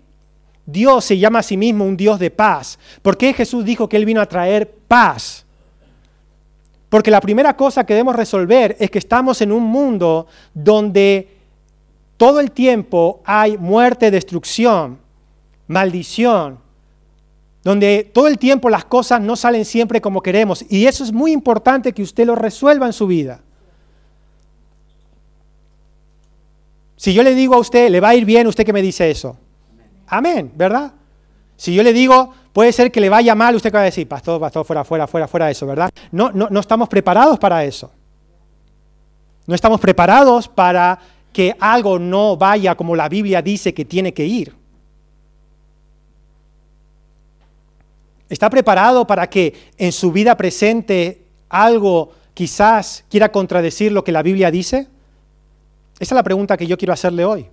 Dios 0.64 1.04
se 1.04 1.18
llama 1.18 1.40
a 1.40 1.42
sí 1.42 1.58
mismo 1.58 1.84
un 1.84 1.96
Dios 1.96 2.18
de 2.18 2.30
paz? 2.30 2.78
¿Por 3.02 3.18
qué 3.18 3.34
Jesús 3.34 3.62
dijo 3.62 3.88
que 3.88 3.98
Él 3.98 4.06
vino 4.06 4.22
a 4.22 4.26
traer 4.26 4.70
paz? 4.88 5.45
Porque 6.88 7.10
la 7.10 7.20
primera 7.20 7.56
cosa 7.56 7.84
que 7.84 7.94
debemos 7.94 8.16
resolver 8.16 8.76
es 8.78 8.90
que 8.90 8.98
estamos 8.98 9.40
en 9.40 9.52
un 9.52 9.64
mundo 9.64 10.26
donde 10.54 11.28
todo 12.16 12.40
el 12.40 12.52
tiempo 12.52 13.20
hay 13.24 13.58
muerte, 13.58 14.10
destrucción, 14.10 14.98
maldición, 15.66 16.58
donde 17.64 18.08
todo 18.12 18.28
el 18.28 18.38
tiempo 18.38 18.70
las 18.70 18.84
cosas 18.84 19.20
no 19.20 19.34
salen 19.34 19.64
siempre 19.64 20.00
como 20.00 20.22
queremos. 20.22 20.64
Y 20.68 20.86
eso 20.86 21.02
es 21.02 21.12
muy 21.12 21.32
importante 21.32 21.92
que 21.92 22.02
usted 22.02 22.24
lo 22.24 22.36
resuelva 22.36 22.86
en 22.86 22.92
su 22.92 23.06
vida. 23.06 23.40
Si 26.96 27.12
yo 27.12 27.22
le 27.22 27.34
digo 27.34 27.54
a 27.54 27.58
usted, 27.58 27.90
le 27.90 28.00
va 28.00 28.10
a 28.10 28.14
ir 28.14 28.24
bien, 28.24 28.46
usted 28.46 28.64
que 28.64 28.72
me 28.72 28.82
dice 28.82 29.10
eso. 29.10 29.36
Amén, 30.06 30.52
¿verdad? 30.54 30.92
Si 31.56 31.74
yo 31.74 31.82
le 31.82 31.92
digo, 31.92 32.32
puede 32.52 32.72
ser 32.72 32.92
que 32.92 33.00
le 33.00 33.08
vaya 33.08 33.34
mal, 33.34 33.54
usted 33.54 33.74
va 33.74 33.80
a 33.80 33.84
decir, 33.84 34.06
pastor, 34.06 34.40
pastor, 34.40 34.64
fuera, 34.64 34.84
fuera, 34.84 35.06
fuera, 35.06 35.26
fuera 35.26 35.46
de 35.46 35.52
eso, 35.52 35.66
¿verdad? 35.66 35.90
No, 36.12 36.30
no, 36.32 36.48
no 36.50 36.60
estamos 36.60 36.88
preparados 36.88 37.38
para 37.38 37.64
eso. 37.64 37.90
No 39.46 39.54
estamos 39.54 39.80
preparados 39.80 40.48
para 40.48 40.98
que 41.32 41.54
algo 41.60 41.98
no 41.98 42.36
vaya 42.36 42.74
como 42.74 42.96
la 42.96 43.08
Biblia 43.08 43.42
dice 43.42 43.72
que 43.72 43.84
tiene 43.84 44.12
que 44.12 44.24
ir. 44.24 44.54
¿Está 48.28 48.50
preparado 48.50 49.06
para 49.06 49.28
que 49.28 49.54
en 49.78 49.92
su 49.92 50.10
vida 50.10 50.36
presente 50.36 51.22
algo 51.48 52.12
quizás 52.34 53.04
quiera 53.08 53.30
contradecir 53.30 53.92
lo 53.92 54.02
que 54.02 54.12
la 54.12 54.22
Biblia 54.22 54.50
dice? 54.50 54.88
Esa 55.98 56.14
es 56.14 56.16
la 56.16 56.22
pregunta 56.22 56.56
que 56.56 56.66
yo 56.66 56.76
quiero 56.76 56.92
hacerle 56.92 57.24
hoy. 57.24 57.48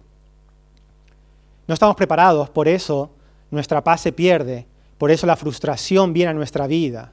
No 1.67 1.74
estamos 1.74 1.95
preparados, 1.95 2.50
por 2.50 2.67
eso 2.67 3.12
nuestra 3.53 3.83
paz 3.83 4.01
se 4.01 4.12
pierde, 4.12 4.65
por 4.98 5.12
eso 5.12 5.27
la 5.27 5.36
frustración 5.36 6.12
viene 6.12 6.31
a 6.31 6.33
nuestra 6.33 6.67
vida. 6.67 7.12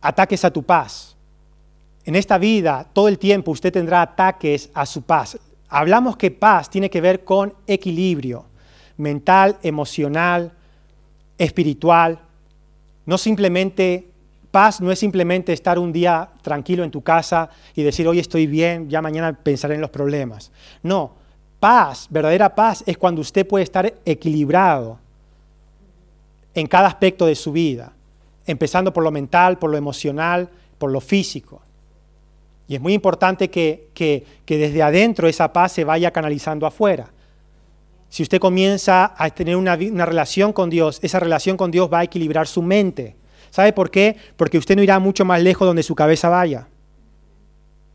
Ataques 0.00 0.44
a 0.44 0.50
tu 0.50 0.62
paz. 0.62 1.16
En 2.04 2.16
esta 2.16 2.38
vida, 2.38 2.86
todo 2.92 3.08
el 3.08 3.18
tiempo 3.18 3.50
usted 3.50 3.72
tendrá 3.72 4.02
ataques 4.02 4.70
a 4.72 4.86
su 4.86 5.02
paz. 5.02 5.38
Hablamos 5.68 6.16
que 6.16 6.30
paz 6.30 6.70
tiene 6.70 6.88
que 6.88 7.00
ver 7.00 7.24
con 7.24 7.52
equilibrio 7.66 8.46
mental, 8.96 9.58
emocional, 9.62 10.52
espiritual. 11.36 12.18
No 13.04 13.18
simplemente, 13.18 14.08
paz 14.50 14.80
no 14.80 14.90
es 14.90 14.98
simplemente 14.98 15.52
estar 15.52 15.78
un 15.78 15.92
día 15.92 16.30
tranquilo 16.42 16.82
en 16.84 16.90
tu 16.90 17.02
casa 17.02 17.50
y 17.74 17.82
decir, 17.82 18.08
hoy 18.08 18.18
estoy 18.18 18.46
bien, 18.46 18.88
ya 18.88 19.02
mañana 19.02 19.32
pensaré 19.32 19.74
en 19.74 19.80
los 19.80 19.90
problemas. 19.90 20.50
No, 20.82 21.25
Paz, 21.66 22.06
verdadera 22.10 22.54
paz, 22.54 22.84
es 22.86 22.96
cuando 22.96 23.20
usted 23.20 23.44
puede 23.44 23.64
estar 23.64 23.92
equilibrado 24.04 25.00
en 26.54 26.68
cada 26.68 26.86
aspecto 26.86 27.26
de 27.26 27.34
su 27.34 27.50
vida, 27.50 27.92
empezando 28.46 28.92
por 28.92 29.02
lo 29.02 29.10
mental, 29.10 29.58
por 29.58 29.70
lo 29.70 29.76
emocional, 29.76 30.48
por 30.78 30.92
lo 30.92 31.00
físico. 31.00 31.60
Y 32.68 32.76
es 32.76 32.80
muy 32.80 32.92
importante 32.92 33.50
que, 33.50 33.88
que, 33.94 34.24
desde 34.46 34.80
adentro 34.80 35.26
esa 35.26 35.52
paz 35.52 35.72
se 35.72 35.82
vaya 35.82 36.12
canalizando 36.12 36.68
afuera. 36.68 37.10
Si 38.10 38.22
usted 38.22 38.38
comienza 38.38 39.14
a 39.18 39.28
tener 39.30 39.56
una, 39.56 39.74
una, 39.74 40.06
relación 40.06 40.52
con 40.52 40.70
Dios, 40.70 41.00
esa 41.02 41.18
relación 41.18 41.56
con 41.56 41.72
Dios 41.72 41.92
va 41.92 41.98
a 41.98 42.04
equilibrar 42.04 42.46
su 42.46 42.62
mente. 42.62 43.16
¿Sabe 43.50 43.72
por 43.72 43.90
qué? 43.90 44.14
Porque 44.36 44.58
usted 44.58 44.76
no 44.76 44.84
irá 44.84 45.00
mucho 45.00 45.24
más 45.24 45.42
lejos 45.42 45.66
donde 45.66 45.82
su 45.82 45.96
cabeza 45.96 46.28
vaya. 46.28 46.68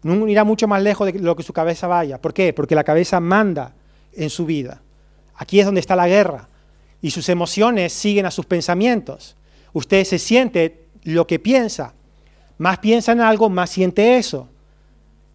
No 0.03 0.27
irá 0.27 0.43
mucho 0.43 0.67
más 0.67 0.81
lejos 0.81 1.12
de 1.12 1.20
lo 1.20 1.36
que 1.36 1.43
su 1.43 1.53
cabeza 1.53 1.88
vaya. 1.88 2.20
¿Por 2.20 2.34
qué? 2.34 2.53
Porque 2.53 2.75
la 2.75 2.84
cabeza 2.84 3.20
manda 3.20 3.74
en 4.13 4.29
su 4.29 4.46
vida. 4.46 4.81
Aquí 5.36 5.60
es 5.60 5.65
donde 5.65 5.81
está 5.81 5.96
la 5.96 6.08
guerra. 6.08 6.48
Y 7.01 7.12
sus 7.12 7.29
emociones 7.29 7.93
siguen 7.93 8.25
a 8.25 8.31
sus 8.31 8.46
pensamientos. 8.46 9.36
Usted 9.74 10.03
se 10.03 10.20
siente 10.20 10.86
lo 11.03 11.27
que 11.27 11.39
piensa. 11.39 11.93
Más 12.58 12.79
piensa 12.79 13.12
en 13.12 13.22
algo, 13.22 13.50
más 13.50 13.70
siente 13.70 14.17
eso. 14.17 14.48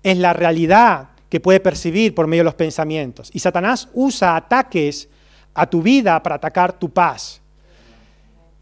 Es 0.02 0.16
la 0.18 0.32
realidad 0.32 1.10
que 1.28 1.40
puede 1.40 1.60
percibir 1.60 2.14
por 2.14 2.26
medio 2.26 2.42
de 2.42 2.46
los 2.46 2.54
pensamientos. 2.54 3.30
Y 3.32 3.40
Satanás 3.40 3.88
usa 3.94 4.36
ataques 4.36 5.08
a 5.54 5.66
tu 5.66 5.82
vida 5.82 6.22
para 6.22 6.36
atacar 6.36 6.72
tu 6.72 6.90
paz. 6.90 7.40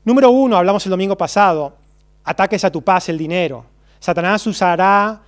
Número 0.05 0.31
uno, 0.31 0.57
hablamos 0.57 0.85
el 0.87 0.91
domingo 0.91 1.17
pasado, 1.17 1.77
ataques 2.25 2.65
a 2.65 2.71
tu 2.71 2.83
paz, 2.83 3.09
el 3.09 3.19
dinero. 3.19 3.65
Satanás 3.99 4.47
usará 4.47 5.21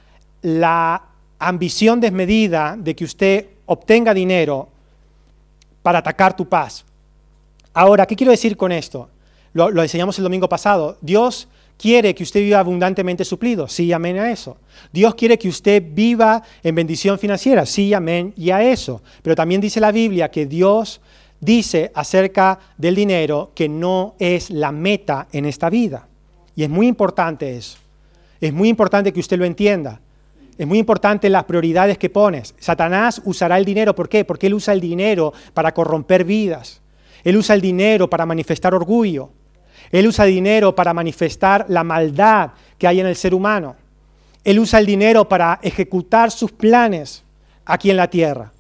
la 0.47 1.03
ambición 1.41 1.99
desmedida 1.99 2.77
de 2.79 2.95
que 2.95 3.03
usted 3.03 3.47
obtenga 3.67 4.15
dinero 4.15 4.69
para 5.83 5.99
atacar 5.99 6.37
tu 6.37 6.49
paz. 6.49 6.85
Ahora, 7.75 8.07
¿qué 8.07 8.15
quiero 8.15 8.31
decir 8.31 8.57
con 8.57 8.71
esto? 8.71 9.09
Lo, 9.55 9.83
enseñamos 9.83 10.17
el 10.19 10.23
domingo 10.23 10.49
pasado. 10.49 10.99
Dios 11.01 11.49
quiere 11.77 12.15
que 12.15 12.23
usted 12.23 12.39
viva 12.39 12.61
abundantemente 12.61 13.25
suplido. 13.25 13.67
Sí, 13.67 13.93
amén 13.93 14.21
a 14.21 14.31
eso. 14.31 14.57
Dios 14.93 15.17
quiere 15.17 15.37
que 15.37 15.49
usted 15.49 15.83
viva 15.85 16.45
en 16.63 16.77
bendición 16.77 17.19
financiera. 17.19 17.67
Sí, 17.67 17.93
amén 17.93 18.33
y 18.37 18.51
a 18.51 18.63
eso. 18.63 19.03
Pero 19.23 19.35
también 19.35 19.61
dice 19.61 19.81
la 19.81 19.91
Biblia 19.91 20.31
que 20.31 20.47
Dios 20.47 21.01
dice 21.41 21.91
acerca 21.93 22.61
del 22.79 22.95
dinero 22.95 23.51
que 23.53 23.69
no 23.69 24.15
es 24.21 24.49
la 24.51 24.71
meta 24.71 25.27
en 25.33 25.45
esta 25.45 25.71
vida. 25.71 26.07
Y 26.55 26.63
es 26.63 26.71
muy 26.71 26.87
importante 26.87 27.57
eso. 27.57 27.79
Es 28.41 28.53
muy 28.53 28.69
importante 28.69 29.13
que 29.13 29.19
usted 29.19 29.39
lo 29.39 29.45
entienda. 29.45 30.01
Es 30.59 30.67
muy 30.67 30.79
importante 30.79 31.29
las 31.29 31.45
prioridades 31.45 31.99
que 31.99 32.09
pones. 32.09 32.55
Satanás 32.59 33.21
usará 33.25 33.59
el 33.59 33.65
dinero. 33.65 33.95
¿Por 33.95 34.09
qué? 34.09 34.25
Porque 34.25 34.47
él 34.47 34.55
usa 34.55 34.73
el 34.73 34.81
dinero 34.81 35.33
para 35.53 35.75
corromper 35.75 36.25
vidas. 36.25 36.81
Él 37.25 37.37
usa 37.37 37.55
el 37.55 37.61
dinero 37.61 38.09
para 38.09 38.25
manifestar 38.25 38.75
orgullo. 38.75 39.31
Él 39.91 40.07
usa 40.07 40.25
dinero 40.25 40.75
para 40.75 40.95
manifestar 40.95 41.67
la 41.69 41.85
maldad 41.85 42.53
que 42.79 42.87
hay 42.87 43.01
en 43.01 43.07
el 43.07 43.17
ser 43.17 43.35
humano. 43.35 43.77
Él 44.45 44.59
usa 44.59 44.79
el 44.79 44.87
dinero 44.87 45.29
para 45.29 45.59
ejecutar 45.63 46.31
sus 46.31 46.53
planes 46.53 47.25
aquí 47.65 47.91
en 47.91 47.97
la 47.97 48.09
tierra. 48.09 48.53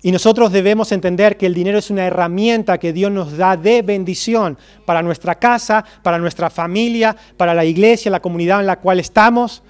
Y 0.00 0.12
nosotros 0.12 0.52
debemos 0.52 0.92
entender 0.92 1.36
que 1.36 1.46
el 1.46 1.54
dinero 1.54 1.78
es 1.78 1.90
una 1.90 2.06
herramienta 2.06 2.78
que 2.78 2.92
Dios 2.92 3.10
nos 3.10 3.36
da 3.36 3.56
de 3.56 3.82
bendición 3.82 4.56
para 4.86 5.02
nuestra 5.02 5.34
casa, 5.34 5.84
para 6.02 6.18
nuestra 6.18 6.50
familia, 6.50 7.16
para 7.36 7.52
la 7.52 7.64
iglesia, 7.64 8.10
la 8.10 8.20
comunidad 8.20 8.60
en 8.60 8.66
la 8.66 8.78
cual 8.78 9.00
estamos, 9.00 9.62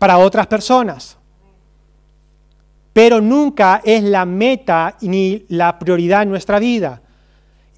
para 0.00 0.16
otras 0.16 0.46
personas. 0.46 1.18
Pero 2.94 3.20
nunca 3.20 3.82
es 3.84 4.02
la 4.02 4.24
meta 4.24 4.96
ni 5.02 5.44
la 5.48 5.78
prioridad 5.78 6.22
en 6.22 6.30
nuestra 6.30 6.58
vida. 6.58 7.02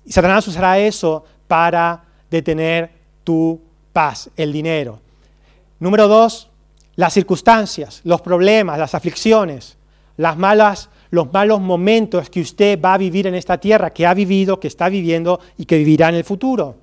Y 0.07 0.12
Satanás 0.12 0.47
usará 0.47 0.79
eso 0.79 1.25
para 1.49 2.05
detener 2.31 2.93
tu 3.25 3.61
paz, 3.93 4.31
el 4.37 4.52
dinero. 4.52 5.00
Número 5.81 6.07
dos, 6.07 6.49
las 6.95 7.12
circunstancias, 7.12 8.00
los 8.05 8.21
problemas, 8.21 8.79
las 8.79 8.95
aflicciones, 8.95 9.76
las 10.17 10.38
malas, 10.38 10.91
los 11.11 11.33
malos 11.33 11.61
momentos 11.61 12.31
que 12.31 12.41
usted 12.41 12.81
va 12.81 12.95
a 12.95 12.99
vivir 12.99 13.26
en 13.26 13.35
esta 13.35 13.59
tierra, 13.59 13.93
que 13.93 14.07
ha 14.07 14.14
vivido, 14.14 14.61
que 14.61 14.69
está 14.69 14.88
viviendo 14.88 15.41
y 15.59 15.64
que 15.64 15.76
vivirá 15.76 16.09
en 16.09 16.14
el 16.14 16.25
futuro. 16.25 16.76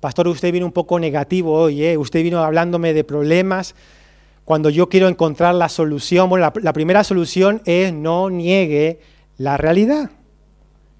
Pastor, 0.00 0.28
usted 0.28 0.52
vino 0.52 0.66
un 0.66 0.72
poco 0.72 0.98
negativo 0.98 1.52
hoy, 1.52 1.82
¿eh? 1.82 1.96
usted 1.96 2.22
vino 2.22 2.42
hablándome 2.42 2.92
de 2.92 3.04
problemas 3.04 3.74
cuando 4.44 4.70
yo 4.70 4.88
quiero 4.88 5.08
encontrar 5.08 5.54
la 5.54 5.68
solución. 5.68 6.28
Bueno, 6.28 6.46
la, 6.46 6.60
la 6.62 6.72
primera 6.72 7.02
solución 7.02 7.62
es 7.64 7.92
no 7.92 8.30
niegue 8.30 9.00
la 9.38 9.56
realidad. 9.56 10.10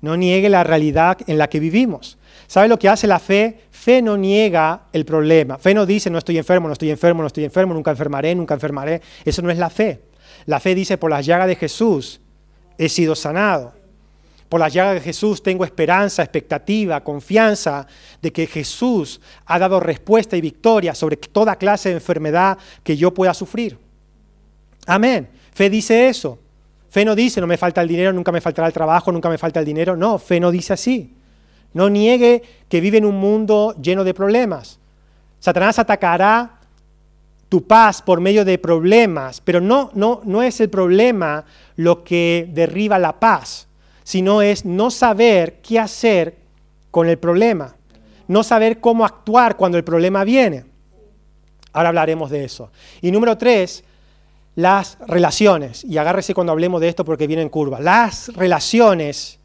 No 0.01 0.17
niegue 0.17 0.49
la 0.49 0.65
realidad 0.65 1.19
en 1.27 1.39
la 1.39 1.49
que 1.49 1.61
vivimos. 1.61 2.19
¿Sabe 2.47 2.69
lo 2.69 2.79
que 2.79 2.89
hace 2.89 3.07
la 3.07 3.19
fe? 3.19 3.61
Fe 3.71 4.03
no 4.03 4.17
niega 4.17 4.83
el 4.93 5.05
problema. 5.05 5.59
Fe 5.59 5.75
no 5.75 5.87
dice 5.87 6.11
no 6.11 6.19
estoy 6.19 6.39
enfermo, 6.39 6.69
no 6.69 6.73
estoy 6.73 6.91
enfermo, 6.91 7.23
no 7.23 7.27
estoy 7.27 7.45
enfermo, 7.45 7.75
nunca 7.75 7.91
enfermaré, 7.91 8.35
nunca 8.35 8.55
enfermaré. 8.55 9.01
Eso 9.25 9.43
no 9.43 9.51
es 9.51 9.59
la 9.59 9.71
fe. 9.71 10.01
La 10.47 10.61
fe 10.61 10.75
dice 10.75 10.99
por 10.99 11.11
las 11.11 11.27
llagas 11.27 11.49
de 11.49 11.57
Jesús 11.57 12.21
he 12.79 12.89
sido 12.89 13.15
sanado. 13.15 13.73
Por 14.49 14.61
las 14.61 14.73
llagas 14.73 14.95
de 14.95 15.01
Jesús 15.01 15.43
tengo 15.43 15.65
esperanza, 15.65 16.23
expectativa, 16.23 17.03
confianza 17.03 17.87
de 18.23 18.33
que 18.33 18.47
Jesús 18.47 19.21
ha 19.45 19.59
dado 19.59 19.81
respuesta 19.81 20.37
y 20.37 20.41
victoria 20.41 20.95
sobre 20.95 21.17
toda 21.17 21.57
clase 21.57 21.89
de 21.89 21.97
enfermedad 21.97 22.59
que 22.83 22.97
yo 22.97 23.13
pueda 23.13 23.35
sufrir. 23.35 23.79
Amén. 24.87 25.29
Fe 25.53 25.69
dice 25.69 26.09
eso. 26.09 26.39
Fe 26.89 27.05
no 27.05 27.15
dice, 27.15 27.41
no 27.41 27.47
me 27.47 27.59
falta 27.59 27.83
el 27.83 27.89
dinero, 27.89 28.13
nunca 28.13 28.31
me 28.33 28.41
faltará 28.41 28.69
el 28.69 28.73
trabajo, 28.73 29.11
nunca 29.11 29.29
me 29.29 29.37
falta 29.37 29.61
el 29.61 29.67
dinero. 29.67 29.97
No, 29.97 30.19
fe 30.19 30.39
no 30.39 30.51
dice 30.51 30.73
así. 30.73 31.13
No 31.75 31.91
niegue 31.91 32.43
que 32.69 32.81
vive 32.81 32.99
en 32.99 33.05
un 33.05 33.17
mundo 33.17 33.75
lleno 33.83 34.05
de 34.05 34.15
problemas. 34.15 34.79
Satanás 35.41 35.79
atacará 35.79 36.61
tu 37.49 37.67
paz 37.67 38.03
por 38.03 38.21
medio 38.21 38.45
de 38.45 38.59
problemas, 38.59 39.41
pero 39.41 39.61
no, 39.61 39.91
no, 39.95 40.21
no 40.25 40.43
es 40.43 40.61
el 40.61 40.71
problema 40.71 41.45
lo 41.77 42.03
que 42.03 42.49
derriba 42.53 42.99
la 42.99 43.21
paz, 43.21 43.69
sino 44.07 44.41
es 44.41 44.65
no 44.65 44.93
saber 44.93 45.61
qué 45.63 45.81
hacer 45.81 46.37
con 46.93 47.09
el 47.09 47.19
problema, 47.19 47.75
no 48.29 48.45
saber 48.45 48.79
cómo 48.79 49.05
actuar 49.05 49.57
cuando 49.57 49.77
el 49.79 49.83
problema 49.83 50.23
viene. 50.23 50.65
Ahora 51.73 51.89
hablaremos 51.89 52.31
de 52.31 52.45
eso. 52.45 52.71
Y 53.01 53.11
número 53.11 53.37
tres, 53.37 53.83
las 54.55 54.97
relaciones, 55.09 55.83
y 55.83 55.99
agárrese 55.99 56.35
cuando 56.35 56.53
hablemos 56.53 56.81
de 56.81 56.89
esto 56.89 57.05
porque 57.05 57.27
viene 57.27 57.43
en 57.43 57.49
curva, 57.49 57.81
las 57.81 58.29
relaciones, 58.29 59.41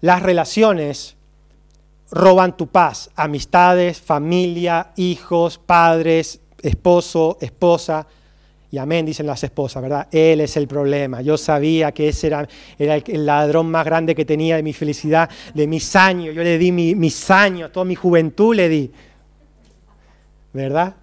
las 0.00 0.22
relaciones 0.22 1.16
roban 2.12 2.56
tu 2.56 2.68
paz, 2.68 3.10
amistades, 3.16 4.00
familia, 4.00 4.92
hijos, 4.94 5.58
padres, 5.58 6.38
esposo, 6.62 7.36
esposa, 7.40 8.06
y 8.74 8.78
amén, 8.78 9.06
dicen 9.06 9.24
las 9.24 9.44
esposas, 9.44 9.80
¿verdad? 9.80 10.08
Él 10.10 10.40
es 10.40 10.56
el 10.56 10.66
problema. 10.66 11.22
Yo 11.22 11.36
sabía 11.36 11.92
que 11.92 12.08
ese 12.08 12.26
era, 12.26 12.48
el, 12.76 13.24
ladrón 13.24 13.70
más 13.70 13.84
grande 13.84 14.16
que 14.16 14.24
tenía 14.24 14.56
de 14.56 14.64
mi 14.64 14.72
felicidad, 14.72 15.30
de 15.54 15.68
mis 15.68 15.94
años. 15.94 16.34
Yo 16.34 16.42
le 16.42 16.58
di 16.58 16.72
mis 16.72 17.30
años, 17.30 17.70
toda 17.70 17.84
mi 17.84 17.94
juventud 17.94 18.52
le 18.52 18.68
di. 18.68 18.90
¿Verdad? 20.52 20.96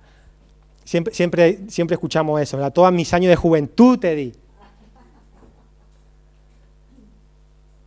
Siempre, 0.84 1.14
siempre, 1.14 1.60
siempre 1.70 1.96
escuchamos 1.96 2.42
eso, 2.42 2.58
¿verdad? 2.58 2.74
Todos 2.74 2.92
mis 2.92 3.14
años 3.14 3.30
de 3.30 3.38
juventud 3.38 3.98
te 3.98 4.16
di. 4.16 4.34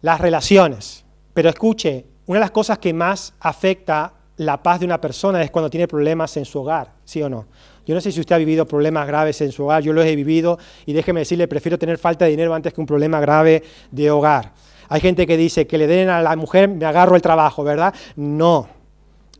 Las 0.01 0.19
relaciones. 0.19 1.05
Pero 1.35 1.51
escuche, 1.51 2.07
una 2.25 2.39
de 2.39 2.45
las 2.45 2.53
cosas 2.53 2.79
que 2.79 2.95
más 2.95 3.35
afecta 3.39 4.15
la 4.39 4.63
paz 4.63 4.81
de 4.81 4.87
una 4.87 4.99
persona 4.99 5.43
es 5.43 5.51
cuando 5.51 5.69
tiene 5.69 5.87
problemas 5.87 6.39
en 6.39 6.47
su 6.47 6.61
hogar, 6.61 6.91
¿sí 7.05 7.23
o 7.23 7.29
no? 7.29 7.45
Yo 7.87 7.95
no 7.95 8.01
sé 8.01 8.13
si 8.13 8.21
usted 8.21 8.35
ha 8.35 8.39
vivido 8.39 8.67
problemas 8.67 9.07
graves 9.07 9.41
en 9.41 9.53
su 9.53 9.65
hogar, 9.65 9.83
yo 9.83 9.93
los 9.93 10.07
he 10.07 10.17
vivido 10.17 10.59
y 10.87 10.93
déjeme 10.93 11.21
decirle, 11.21 11.49
prefiero 11.49 11.79
tener 11.79 11.99
falta 11.99 12.25
de 12.25 12.31
dinero 12.31 12.55
antes 12.55 12.73
que 12.73 12.81
un 12.81 12.87
problema 12.87 13.21
grave 13.21 13.63
de 13.91 14.11
hogar. 14.11 14.53
Hay 14.89 15.01
gente 15.01 15.27
que 15.27 15.37
dice 15.37 15.67
que 15.67 15.79
le 15.79 15.87
den 15.87 16.09
a 16.09 16.23
la 16.23 16.37
mujer, 16.37 16.69
me 16.69 16.85
agarro 16.85 17.17
el 17.17 17.23
trabajo, 17.23 17.65
¿verdad? 17.65 17.95
No. 18.17 18.69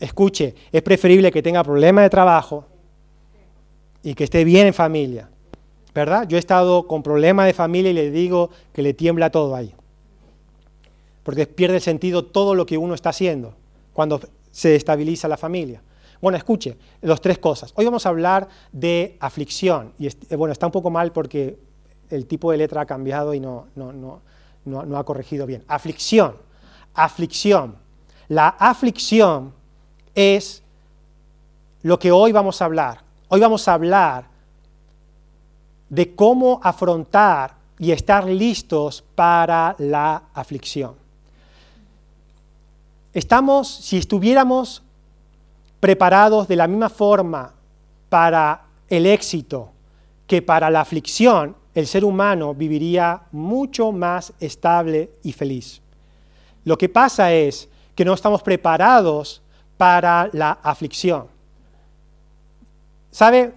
Escuche, 0.01 0.55
es 0.73 0.83
preferible 0.83 1.31
que 1.31 1.43
tenga 1.43 1.63
problemas 1.63 2.05
de 2.05 2.11
trabajo 2.11 2.67
y 4.03 4.15
que 4.15 4.25
esté 4.25 4.45
bien 4.45 4.67
en 4.67 4.75
familia. 4.75 5.29
¿Verdad? 5.95 6.27
Yo 6.27 6.37
he 6.37 6.41
estado 6.41 6.89
con 6.89 7.05
problemas 7.05 7.47
de 7.47 7.53
familia 7.53 7.93
y 7.93 7.95
le 7.95 8.11
digo 8.11 8.51
que 8.73 8.83
le 8.83 8.95
tiembla 8.95 9.31
todo 9.31 9.55
ahí. 9.55 9.73
Porque 11.23 11.47
pierde 11.47 11.77
el 11.77 11.83
sentido 11.83 12.25
todo 12.25 12.55
lo 12.55 12.67
que 12.67 12.77
uno 12.77 12.95
está 12.95 13.11
haciendo 13.11 13.55
cuando 13.93 14.21
se 14.51 14.75
estabiliza 14.75 15.29
la 15.29 15.37
familia. 15.37 15.83
Bueno, 16.25 16.39
escuche, 16.39 16.79
dos, 17.03 17.21
tres 17.21 17.39
cosas. 17.39 17.75
Hoy 17.77 17.85
vamos 17.85 18.07
a 18.07 18.09
hablar 18.09 18.49
de 18.73 19.19
aflicción. 19.21 19.93
Y 19.99 20.07
eh, 20.07 20.37
bueno, 20.37 20.53
está 20.53 20.65
un 20.65 20.73
poco 20.73 20.89
mal 20.89 21.13
porque 21.13 21.59
el 22.09 22.25
tipo 22.25 22.51
de 22.51 22.57
letra 22.57 22.81
ha 22.81 22.87
cambiado 22.87 23.35
y 23.35 23.41
no, 23.41 23.67
no, 23.75 23.93
no, 23.93 24.23
no 24.65 24.97
ha 24.97 25.05
corregido 25.05 25.45
bien. 25.45 25.63
Aflicción. 25.69 26.37
Aflicción. 26.95 27.77
La 28.29 28.49
aflicción 28.49 29.53
es 30.15 30.63
lo 31.83 31.99
que 31.99 32.11
hoy 32.11 32.33
vamos 32.33 32.63
a 32.63 32.65
hablar. 32.65 33.03
Hoy 33.29 33.41
vamos 33.41 33.69
a 33.69 33.75
hablar 33.75 34.29
de 35.91 36.15
cómo 36.15 36.59
afrontar 36.63 37.57
y 37.79 37.93
estar 37.93 38.25
listos 38.25 39.05
para 39.15 39.77
la 39.77 40.23
aflicción. 40.33 40.95
Estamos, 43.13 43.69
si 43.69 43.99
estuviéramos 43.99 44.84
preparados 45.85 46.49
de 46.49 46.57
la 46.57 46.67
misma 46.67 46.89
forma 46.89 47.53
para 48.09 48.63
el 48.89 49.05
éxito 49.05 49.69
que 50.27 50.41
para 50.41 50.71
la 50.71 50.81
aflicción, 50.81 51.55
el 51.75 51.87
ser 51.87 52.07
humano 52.07 52.55
viviría 52.55 53.21
mucho 53.33 53.93
más 53.93 54.33
estable 54.41 55.11
y 55.23 55.33
feliz. 55.33 55.83
Lo 56.65 56.79
que 56.79 56.89
pasa 56.89 57.35
es 57.35 57.69
que 57.95 58.03
no 58.03 58.15
estamos 58.15 58.43
preparados 58.43 59.43
para 59.77 60.31
la 60.33 60.53
aflicción. 60.63 61.27
¿Sabe? 63.11 63.53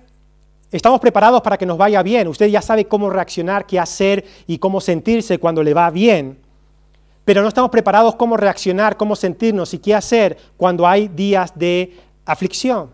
Estamos 0.70 1.00
preparados 1.00 1.42
para 1.42 1.58
que 1.58 1.66
nos 1.66 1.78
vaya 1.78 2.04
bien. 2.04 2.28
Usted 2.28 2.48
ya 2.48 2.62
sabe 2.62 2.90
cómo 2.90 3.10
reaccionar, 3.10 3.66
qué 3.66 3.80
hacer 3.80 4.26
y 4.48 4.58
cómo 4.58 4.82
sentirse 4.82 5.40
cuando 5.40 5.64
le 5.64 5.74
va 5.74 5.90
bien. 5.92 6.38
Pero 7.24 7.42
no 7.42 7.48
estamos 7.48 7.72
preparados 7.72 8.16
cómo 8.16 8.36
reaccionar, 8.36 8.98
cómo 8.98 9.16
sentirnos 9.16 9.74
y 9.74 9.80
qué 9.80 9.96
hacer 9.96 10.38
cuando 10.58 10.86
hay 10.86 11.08
días 11.08 11.52
de 11.58 12.07
aflicción. 12.28 12.92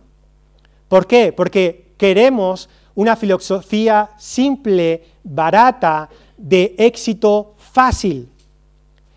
¿Por 0.88 1.08
qué? 1.08 1.34
Porque 1.34 1.94
queremos 1.98 2.70
una 2.96 3.16
filosofía 3.16 4.12
simple, 4.18 5.04
barata, 5.24 6.10
de 6.38 6.76
éxito 6.78 7.56
fácil. 7.58 8.30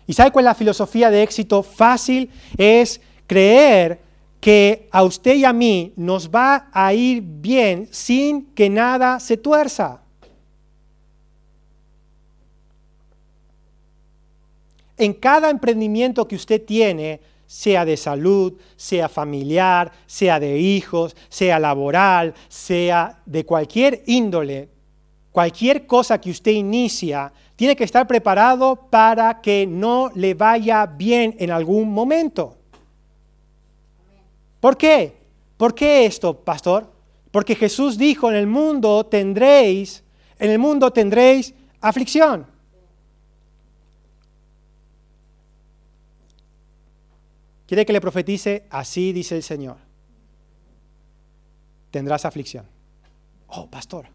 ¿Y 0.07 0.13
sabe 0.13 0.31
cuál 0.31 0.45
es 0.45 0.47
la 0.47 0.55
filosofía 0.55 1.09
de 1.09 1.21
éxito 1.21 1.61
fácil? 1.61 2.31
Es 2.57 3.01
creer 3.27 3.99
que 4.39 4.87
a 4.91 5.03
usted 5.03 5.35
y 5.35 5.45
a 5.45 5.53
mí 5.53 5.93
nos 5.95 6.29
va 6.29 6.69
a 6.71 6.93
ir 6.93 7.21
bien 7.21 7.89
sin 7.91 8.45
que 8.53 8.69
nada 8.69 9.19
se 9.19 9.37
tuerza. 9.37 10.01
En 14.97 15.13
cada 15.13 15.49
emprendimiento 15.49 16.27
que 16.27 16.35
usted 16.35 16.63
tiene, 16.63 17.19
sea 17.47 17.85
de 17.85 17.97
salud, 17.97 18.53
sea 18.75 19.09
familiar, 19.09 19.91
sea 20.05 20.39
de 20.39 20.59
hijos, 20.59 21.15
sea 21.29 21.57
laboral, 21.57 22.35
sea 22.49 23.19
de 23.25 23.45
cualquier 23.45 24.03
índole, 24.05 24.69
cualquier 25.31 25.87
cosa 25.87 26.19
que 26.19 26.29
usted 26.29 26.51
inicia, 26.51 27.31
tiene 27.55 27.75
que 27.75 27.85
estar 27.85 28.05
preparado 28.05 28.75
para 28.89 29.41
que 29.41 29.65
no 29.65 30.11
le 30.13 30.33
vaya 30.33 30.85
bien 30.85 31.35
en 31.39 31.49
algún 31.49 31.91
momento. 31.91 32.55
¿Por 34.59 34.77
qué? 34.77 35.15
¿Por 35.55 35.73
qué 35.73 36.05
esto, 36.05 36.35
pastor? 36.37 36.91
Porque 37.31 37.55
Jesús 37.55 37.97
dijo, 37.97 38.29
en 38.29 38.35
el 38.35 38.47
mundo 38.47 39.05
tendréis, 39.05 40.03
en 40.37 40.51
el 40.51 40.59
mundo 40.59 40.91
tendréis 40.91 41.53
aflicción. 41.81 42.45
Quiere 47.67 47.85
que 47.85 47.93
le 47.93 48.01
profetice, 48.01 48.65
así 48.69 49.11
dice 49.11 49.35
el 49.35 49.43
Señor. 49.43 49.77
Tendrás 51.91 52.25
aflicción. 52.25 52.65
Oh, 53.47 53.69
pastor, 53.69 54.07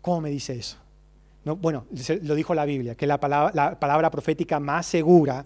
¿cómo 0.00 0.20
me 0.20 0.30
dice 0.30 0.54
eso? 0.54 0.78
No, 1.44 1.56
bueno, 1.56 1.86
lo 2.22 2.34
dijo 2.36 2.54
la 2.54 2.64
Biblia, 2.64 2.94
que 2.94 3.06
la 3.06 3.18
palabra, 3.18 3.52
la 3.54 3.78
palabra 3.78 4.10
profética 4.10 4.60
más 4.60 4.86
segura 4.86 5.44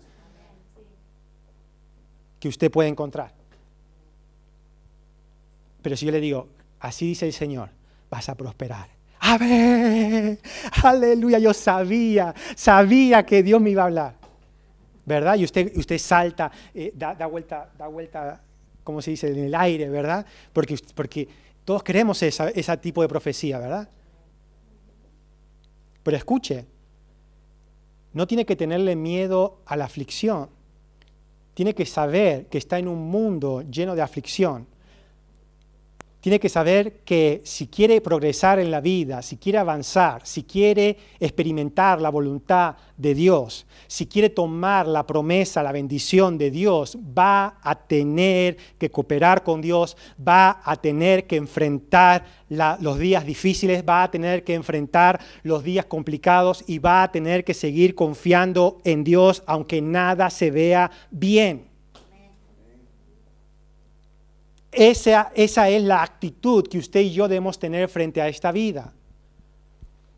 que 2.39 2.49
usted 2.49 2.71
puede 2.71 2.91
encontrar. 2.91 3.33
Pero 5.81 5.97
si 5.97 6.05
yo 6.05 6.13
le 6.13 6.21
digo, 6.21 6.49
así 6.81 7.07
dice 7.07 7.27
el 7.27 7.33
Señor, 7.33 7.71
vas 8.11 8.29
a 8.29 8.35
prosperar. 8.35 8.89
A 9.21 9.39
ver, 9.39 10.39
aleluya, 10.83 11.39
yo 11.39 11.55
sabía, 11.55 12.35
sabía 12.55 13.25
que 13.25 13.43
Dios 13.43 13.61
me 13.61 13.71
iba 13.71 13.83
a 13.83 13.87
hablar. 13.87 14.26
¿Verdad? 15.07 15.37
Y 15.37 15.45
usted, 15.45 15.75
usted 15.77 15.99
salta, 15.99 16.51
eh, 16.75 16.93
da, 16.95 17.15
vuelta, 17.27 17.73
da 17.79 17.87
vuelta, 17.87 18.43
como 18.85 19.01
se 19.01 19.13
dice, 19.13 19.31
en 19.31 19.39
el 19.39 19.55
aire, 19.55 19.89
¿verdad? 19.89 20.27
Porque, 20.53 20.77
porque 20.95 21.29
todos 21.65 21.83
queremos 21.83 22.23
ese 22.23 22.77
tipo 22.79 23.01
de 23.03 23.09
profecía, 23.09 23.59
¿verdad? 23.59 23.89
Pero 26.03 26.17
escuche, 26.17 26.67
no 28.13 28.27
tiene 28.27 28.45
que 28.45 28.57
tenerle 28.57 28.97
miedo 28.97 29.63
a 29.67 29.77
la 29.77 29.85
aflicción. 29.85 30.51
Tiene 31.55 31.75
que 31.75 31.87
saber 31.87 32.47
que 32.47 32.59
está 32.59 32.79
en 32.79 32.89
un 32.89 33.09
mundo 33.09 33.63
lleno 33.63 33.95
de 33.95 34.03
aflicción 34.03 34.67
tiene 36.27 36.41
que 36.41 36.49
saber 36.49 37.03
que 37.05 37.41
si 37.45 37.69
quiere 37.69 38.01
progresar 38.01 38.59
en 38.59 38.73
la 38.73 38.81
vida, 38.81 39.23
si 39.23 39.37
quiere 39.37 39.59
avanzar, 39.59 40.23
si 40.25 40.43
quiere 40.43 40.97
experimentar 41.21 42.01
la 42.01 42.11
voluntad 42.11 42.75
de 42.97 43.15
Dios, 43.15 43.65
si 43.87 44.07
quiere 44.09 44.29
tomar 44.29 44.89
la 44.89 45.07
promesa, 45.07 45.63
la 45.63 45.71
bendición 45.71 46.37
de 46.37 46.51
Dios, 46.51 46.99
va 47.17 47.61
a 47.63 47.77
tener 47.77 48.57
que 48.77 48.91
cooperar 48.91 49.45
con 49.45 49.61
Dios, 49.61 49.97
va 50.21 50.61
a 50.65 50.75
tener 50.75 51.29
que 51.29 51.37
enfrentar 51.37 52.25
los 52.49 52.99
días 52.99 53.25
difíciles, 53.25 53.85
va 53.89 54.03
a 54.03 54.11
tener 54.11 54.43
que 54.43 54.55
enfrentar 54.55 55.21
los 55.45 55.63
días 55.63 55.85
complicados 55.85 56.65
y 56.67 56.81
va 56.81 57.05
a 57.05 57.13
tener 57.13 57.45
que 57.45 57.55
seguir 57.55 57.95
confiando 57.95 58.79
en 58.83 59.05
Dios 59.05 59.45
aunque 59.47 59.81
nada 59.81 60.29
se 60.31 60.51
vea 60.51 60.91
bien. 61.13 61.76
Esa, 64.77 65.33
esa 65.35 65.71
es 65.71 65.83
la 65.83 66.03
actitud 66.03 66.69
que 66.69 66.77
usted 66.77 67.01
y 67.01 67.11
yo 67.11 67.29
debemos 67.29 67.59
tener 67.59 67.89
frente 67.89 68.21
a 68.21 68.29
esta 68.29 68.53
vida. 68.53 68.93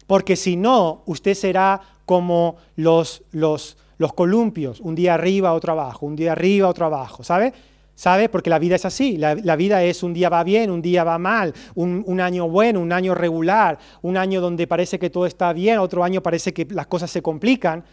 Porque 0.08 0.34
si 0.34 0.56
no, 0.56 1.02
usted 1.06 1.34
será 1.34 1.80
como 2.04 2.56
los, 2.74 3.22
los, 3.30 3.76
los 3.98 4.12
columpios, 4.14 4.80
un 4.80 4.96
día 4.96 5.14
arriba, 5.14 5.52
otro 5.52 5.72
abajo, 5.72 6.06
un 6.06 6.16
día 6.16 6.32
arriba, 6.32 6.68
otro 6.68 6.86
abajo, 6.86 7.22
¿sabe? 7.22 7.52
¿Sabe? 7.94 8.28
Porque 8.28 8.50
la 8.50 8.58
vida 8.58 8.74
es 8.74 8.84
así, 8.84 9.16
la, 9.16 9.34
vida 9.34 9.82
es 9.84 10.02
un 10.02 10.12
día 10.12 10.28
va 10.28 10.42
bien, 10.42 10.70
un 10.70 10.82
día 10.82 11.04
va 11.04 11.18
mal, 11.18 11.54
un, 11.74 12.02
un, 12.06 12.20
año 12.20 12.48
bueno, 12.48 12.80
un 12.80 12.92
año 12.92 13.14
regular, 13.14 13.78
un 14.02 14.16
año 14.16 14.40
donde 14.40 14.66
parece 14.66 14.98
que 14.98 15.10
todo 15.10 15.26
está 15.26 15.52
bien, 15.52 15.78
otro 15.78 16.02
año 16.02 16.20
parece 16.20 16.52
que 16.52 16.66
las 16.70 16.86
cosas 16.88 17.10
se 17.10 17.22
complican. 17.22 17.84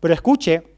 Pero 0.00 0.14
escuche, 0.14 0.69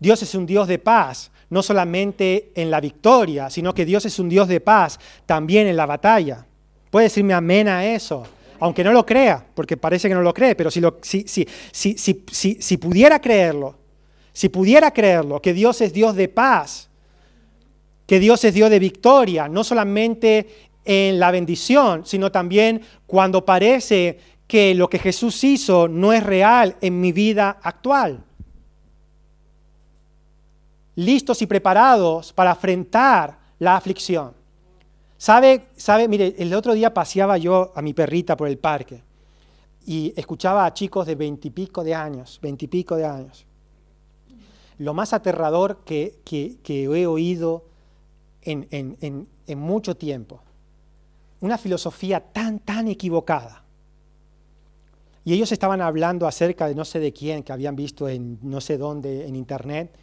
Dios 0.00 0.22
es 0.22 0.34
un 0.34 0.46
Dios 0.46 0.66
de 0.66 0.78
paz, 0.78 1.30
no 1.50 1.62
solamente 1.62 2.52
en 2.54 2.70
la 2.70 2.80
victoria, 2.80 3.50
sino 3.50 3.74
que 3.74 3.84
Dios 3.84 4.06
es 4.06 4.18
un 4.18 4.30
Dios 4.30 4.48
de 4.48 4.60
paz 4.60 4.98
también 5.26 5.66
en 5.66 5.76
la 5.76 5.84
batalla. 5.84 6.46
Puede 6.90 7.04
decirme 7.04 7.34
amén 7.34 7.68
a 7.68 7.84
eso, 7.84 8.24
aunque 8.58 8.82
no 8.82 8.92
lo 8.92 9.04
crea, 9.04 9.44
porque 9.54 9.76
parece 9.76 10.08
que 10.08 10.14
no 10.14 10.22
lo 10.22 10.32
cree, 10.32 10.54
pero 10.54 10.70
si, 10.70 10.80
lo, 10.80 10.98
si, 11.02 11.26
si, 11.26 11.46
si 12.32 12.76
pudiera 12.78 13.20
creerlo, 13.20 13.76
si 14.32 14.48
pudiera 14.48 14.90
creerlo, 14.90 15.42
que 15.42 15.52
Dios 15.52 15.82
es 15.82 15.92
Dios 15.92 16.16
de 16.16 16.28
paz, 16.28 16.88
que 18.06 18.18
Dios 18.18 18.42
es 18.44 18.54
Dios 18.54 18.70
de 18.70 18.78
victoria, 18.78 19.48
no 19.48 19.64
solamente 19.64 20.70
en 20.84 21.20
la 21.20 21.30
bendición, 21.30 22.06
sino 22.06 22.32
también 22.32 22.80
cuando 23.06 23.44
parece 23.44 24.18
que 24.46 24.74
lo 24.74 24.88
que 24.88 24.98
Jesús 24.98 25.44
hizo 25.44 25.88
no 25.88 26.12
es 26.14 26.22
real 26.22 26.76
en 26.80 27.00
mi 27.00 27.12
vida 27.12 27.58
actual 27.62 28.24
listos 30.96 31.42
y 31.42 31.46
preparados 31.46 32.32
para 32.32 32.52
afrontar 32.52 33.38
la 33.58 33.76
aflicción. 33.76 34.32
¿Sabe, 35.16 35.66
sabe, 35.76 36.08
mire, 36.08 36.34
el 36.38 36.54
otro 36.54 36.72
día 36.72 36.94
paseaba 36.94 37.36
yo 37.38 37.72
a 37.74 37.82
mi 37.82 37.92
perrita 37.92 38.36
por 38.36 38.48
el 38.48 38.58
parque 38.58 39.02
y 39.86 40.12
escuchaba 40.16 40.64
a 40.64 40.72
chicos 40.72 41.06
de 41.06 41.14
veintipico 41.14 41.84
de 41.84 41.94
años, 41.94 42.38
veintipico 42.42 42.96
de 42.96 43.04
años. 43.04 43.44
Lo 44.78 44.94
más 44.94 45.12
aterrador 45.12 45.80
que, 45.84 46.20
he 46.26 47.06
oído 47.06 47.64
en, 48.42 48.66
en 48.70 49.58
mucho 49.58 49.96
tiempo. 49.96 50.40
Una 51.40 51.58
filosofía 51.58 52.20
tan, 52.20 52.60
tan 52.60 52.88
equivocada. 52.88 53.62
Y 55.24 55.34
ellos 55.34 55.52
estaban 55.52 55.82
hablando 55.82 56.26
acerca 56.26 56.66
de 56.66 56.74
no 56.74 56.84
sé 56.84 56.98
de 56.98 57.12
quién 57.12 57.42
que 57.42 57.52
habían 57.52 57.76
visto 57.76 58.08
en 58.08 58.38
no 58.42 58.60
sé 58.60 58.78
dónde 58.78 59.26
en 59.26 59.36
internet 59.36 59.94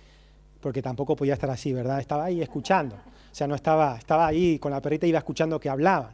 porque 0.60 0.82
tampoco 0.82 1.16
podía 1.16 1.34
estar 1.34 1.50
así, 1.50 1.74
¿verdad? 1.74 2.00
Estaba 2.00 2.26
ahí 2.26 2.42
escuchando. 2.42 2.96
O 2.96 3.36
sea, 3.36 3.48
no 3.48 3.56
estaba, 3.56 3.98
estaba 3.98 4.28
ahí 4.28 4.60
con 4.60 4.72
la 4.72 4.82
perrita 4.82 5.06
y 5.06 5.10
iba 5.10 5.20
escuchando 5.20 5.60
que 5.60 5.70
hablaban. 5.70 6.12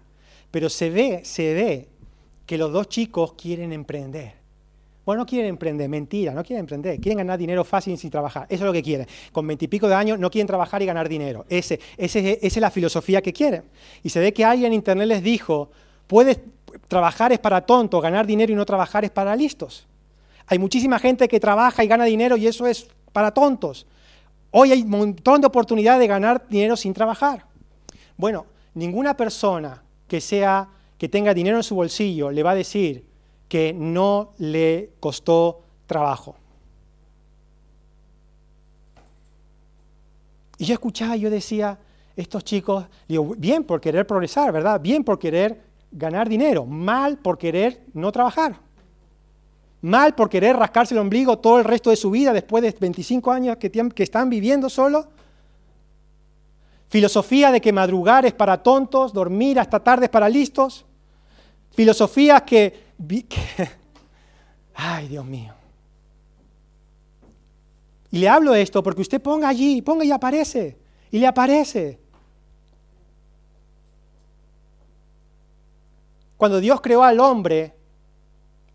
Pero 0.52 0.70
se 0.70 0.90
ve, 0.90 1.22
se 1.24 1.54
ve 1.54 1.90
que 2.46 2.58
los 2.58 2.72
dos 2.72 2.90
chicos 2.90 3.34
quieren 3.34 3.74
emprender. 3.74 4.44
Bueno, 5.06 5.24
no 5.24 5.26
quieren 5.26 5.50
emprender, 5.50 5.90
mentira, 5.90 6.34
no 6.34 6.44
quieren 6.44 6.62
emprender. 6.62 7.00
Quieren 7.00 7.18
ganar 7.18 7.38
dinero 7.38 7.64
fácil 7.64 7.98
sin 7.98 8.10
trabajar. 8.10 8.46
Eso 8.50 8.64
es 8.64 8.68
lo 8.68 8.74
que 8.74 8.82
quieren. 8.82 9.06
Con 9.32 9.46
veintipico 9.46 9.88
de 9.88 9.96
años 9.96 10.18
no 10.18 10.30
quieren 10.30 10.48
trabajar 10.48 10.82
y 10.82 10.86
ganar 10.86 11.10
dinero. 11.10 11.46
Ese, 11.50 11.80
esa 11.98 12.20
es 12.20 12.58
la 12.58 12.72
filosofía 12.72 13.22
que 13.22 13.34
quieren. 13.34 13.64
Y 14.02 14.10
se 14.10 14.20
ve 14.20 14.34
que 14.34 14.46
alguien 14.46 14.68
en 14.68 14.74
internet 14.74 15.08
les 15.08 15.24
dijo, 15.24 15.72
puedes 16.08 16.40
trabajar 16.88 17.32
es 17.34 17.40
para 17.40 17.62
tontos, 17.62 18.02
ganar 18.02 18.26
dinero 18.26 18.54
y 18.54 18.56
no 18.56 18.66
trabajar 18.66 19.04
es 19.04 19.12
para 19.12 19.36
listos. 19.36 19.88
Hay 20.48 20.60
muchísima 20.60 21.00
gente 21.00 21.28
que 21.28 21.40
trabaja 21.40 21.84
y 21.84 21.88
gana 21.88 22.06
dinero 22.06 22.38
y 22.38 22.48
eso 22.48 22.66
es 22.66 22.88
para 23.12 23.32
tontos. 23.32 23.86
Hoy 24.56 24.72
hay 24.72 24.84
un 24.84 24.90
montón 24.92 25.42
de 25.42 25.48
oportunidades 25.48 26.00
de 26.00 26.06
ganar 26.06 26.48
dinero 26.48 26.78
sin 26.78 26.94
trabajar. 26.94 27.44
Bueno, 28.16 28.46
ninguna 28.76 29.18
persona 29.18 29.82
que 30.08 30.22
sea 30.22 30.70
que 30.96 31.10
tenga 31.10 31.34
dinero 31.34 31.58
en 31.58 31.64
su 31.64 31.74
bolsillo 31.74 32.30
le 32.30 32.44
va 32.44 32.52
a 32.52 32.56
decir 32.56 33.04
que 33.48 33.74
no 33.74 34.34
le 34.38 34.92
costó 35.00 35.64
trabajo. 35.88 36.36
Y 40.60 40.66
yo 40.66 40.74
escuchaba, 40.76 41.16
yo 41.16 41.32
decía, 41.32 41.80
estos 42.16 42.44
chicos, 42.44 42.86
digo, 43.08 43.34
bien 43.36 43.64
por 43.64 43.82
querer 43.82 44.06
progresar, 44.06 44.52
¿verdad? 44.52 44.80
Bien 44.80 45.04
por 45.04 45.18
querer 45.18 45.64
ganar 45.92 46.30
dinero, 46.30 46.64
mal 46.68 47.18
por 47.18 47.40
querer 47.40 47.82
no 47.96 48.12
trabajar 48.12 48.60
mal 49.84 50.16
por 50.16 50.30
querer 50.30 50.56
rascarse 50.56 50.94
el 50.94 51.00
ombligo 51.00 51.38
todo 51.38 51.60
el 51.60 51.66
resto 51.66 51.90
de 51.92 51.96
su 51.96 52.10
vida 52.10 52.34
después 52.34 52.64
de 52.64 52.76
25 52.80 53.32
años 53.32 53.58
que, 53.58 53.72
están 53.98 54.30
viviendo 54.30 54.70
solo. 54.70 55.08
Filosofía 56.90 57.52
de 57.52 57.62
que 57.62 57.72
madrugar 57.72 58.26
es 58.26 58.34
para 58.34 58.62
tontos, 58.62 59.14
dormir 59.14 59.60
hasta 59.60 59.80
tarde 59.80 60.06
es 60.06 60.12
para 60.12 60.28
listos. 60.30 60.86
Filosofía 61.72 62.42
que, 62.42 62.94
que... 63.08 63.70
Ay, 64.74 65.08
Dios 65.08 65.26
mío. 65.26 65.54
Y 68.12 68.20
le 68.20 68.30
hablo 68.30 68.52
de 68.52 68.62
esto 68.62 68.82
porque 68.84 69.02
usted 69.02 69.22
ponga 69.22 69.48
allí, 69.48 69.82
ponga 69.82 70.06
y 70.06 70.12
aparece. 70.12 70.78
Y 71.12 71.20
le 71.20 71.28
aparece. 71.28 72.04
cuando 76.44 76.60
Dios 76.60 76.82
creó 76.82 77.06
al 77.06 77.22
hombre 77.22 77.74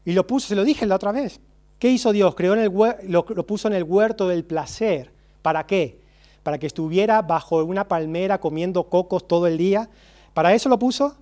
y 0.08 0.12
lo 0.12 0.26
puso, 0.26 0.48
se 0.48 0.54
lo 0.54 0.64
dije 0.64 0.86
la 0.86 0.94
otra 0.94 1.12
vez, 1.12 1.38
¿qué 1.78 1.90
hizo 1.90 2.12
Dios? 2.12 2.34
Creó 2.34 2.54
en 2.54 2.60
el, 2.60 2.72
lo, 2.72 3.26
lo 3.28 3.46
puso 3.46 3.68
en 3.68 3.74
el 3.74 3.84
huerto 3.84 4.26
del 4.26 4.42
placer. 4.42 5.12
¿Para 5.42 5.66
qué? 5.66 6.00
Para 6.42 6.56
que 6.56 6.66
estuviera 6.66 7.20
bajo 7.20 7.62
una 7.62 7.86
palmera 7.86 8.40
comiendo 8.40 8.84
cocos 8.84 9.28
todo 9.28 9.46
el 9.46 9.58
día. 9.58 9.90
¿Para 10.32 10.54
eso 10.54 10.70
lo 10.70 10.78
puso? 10.78 11.14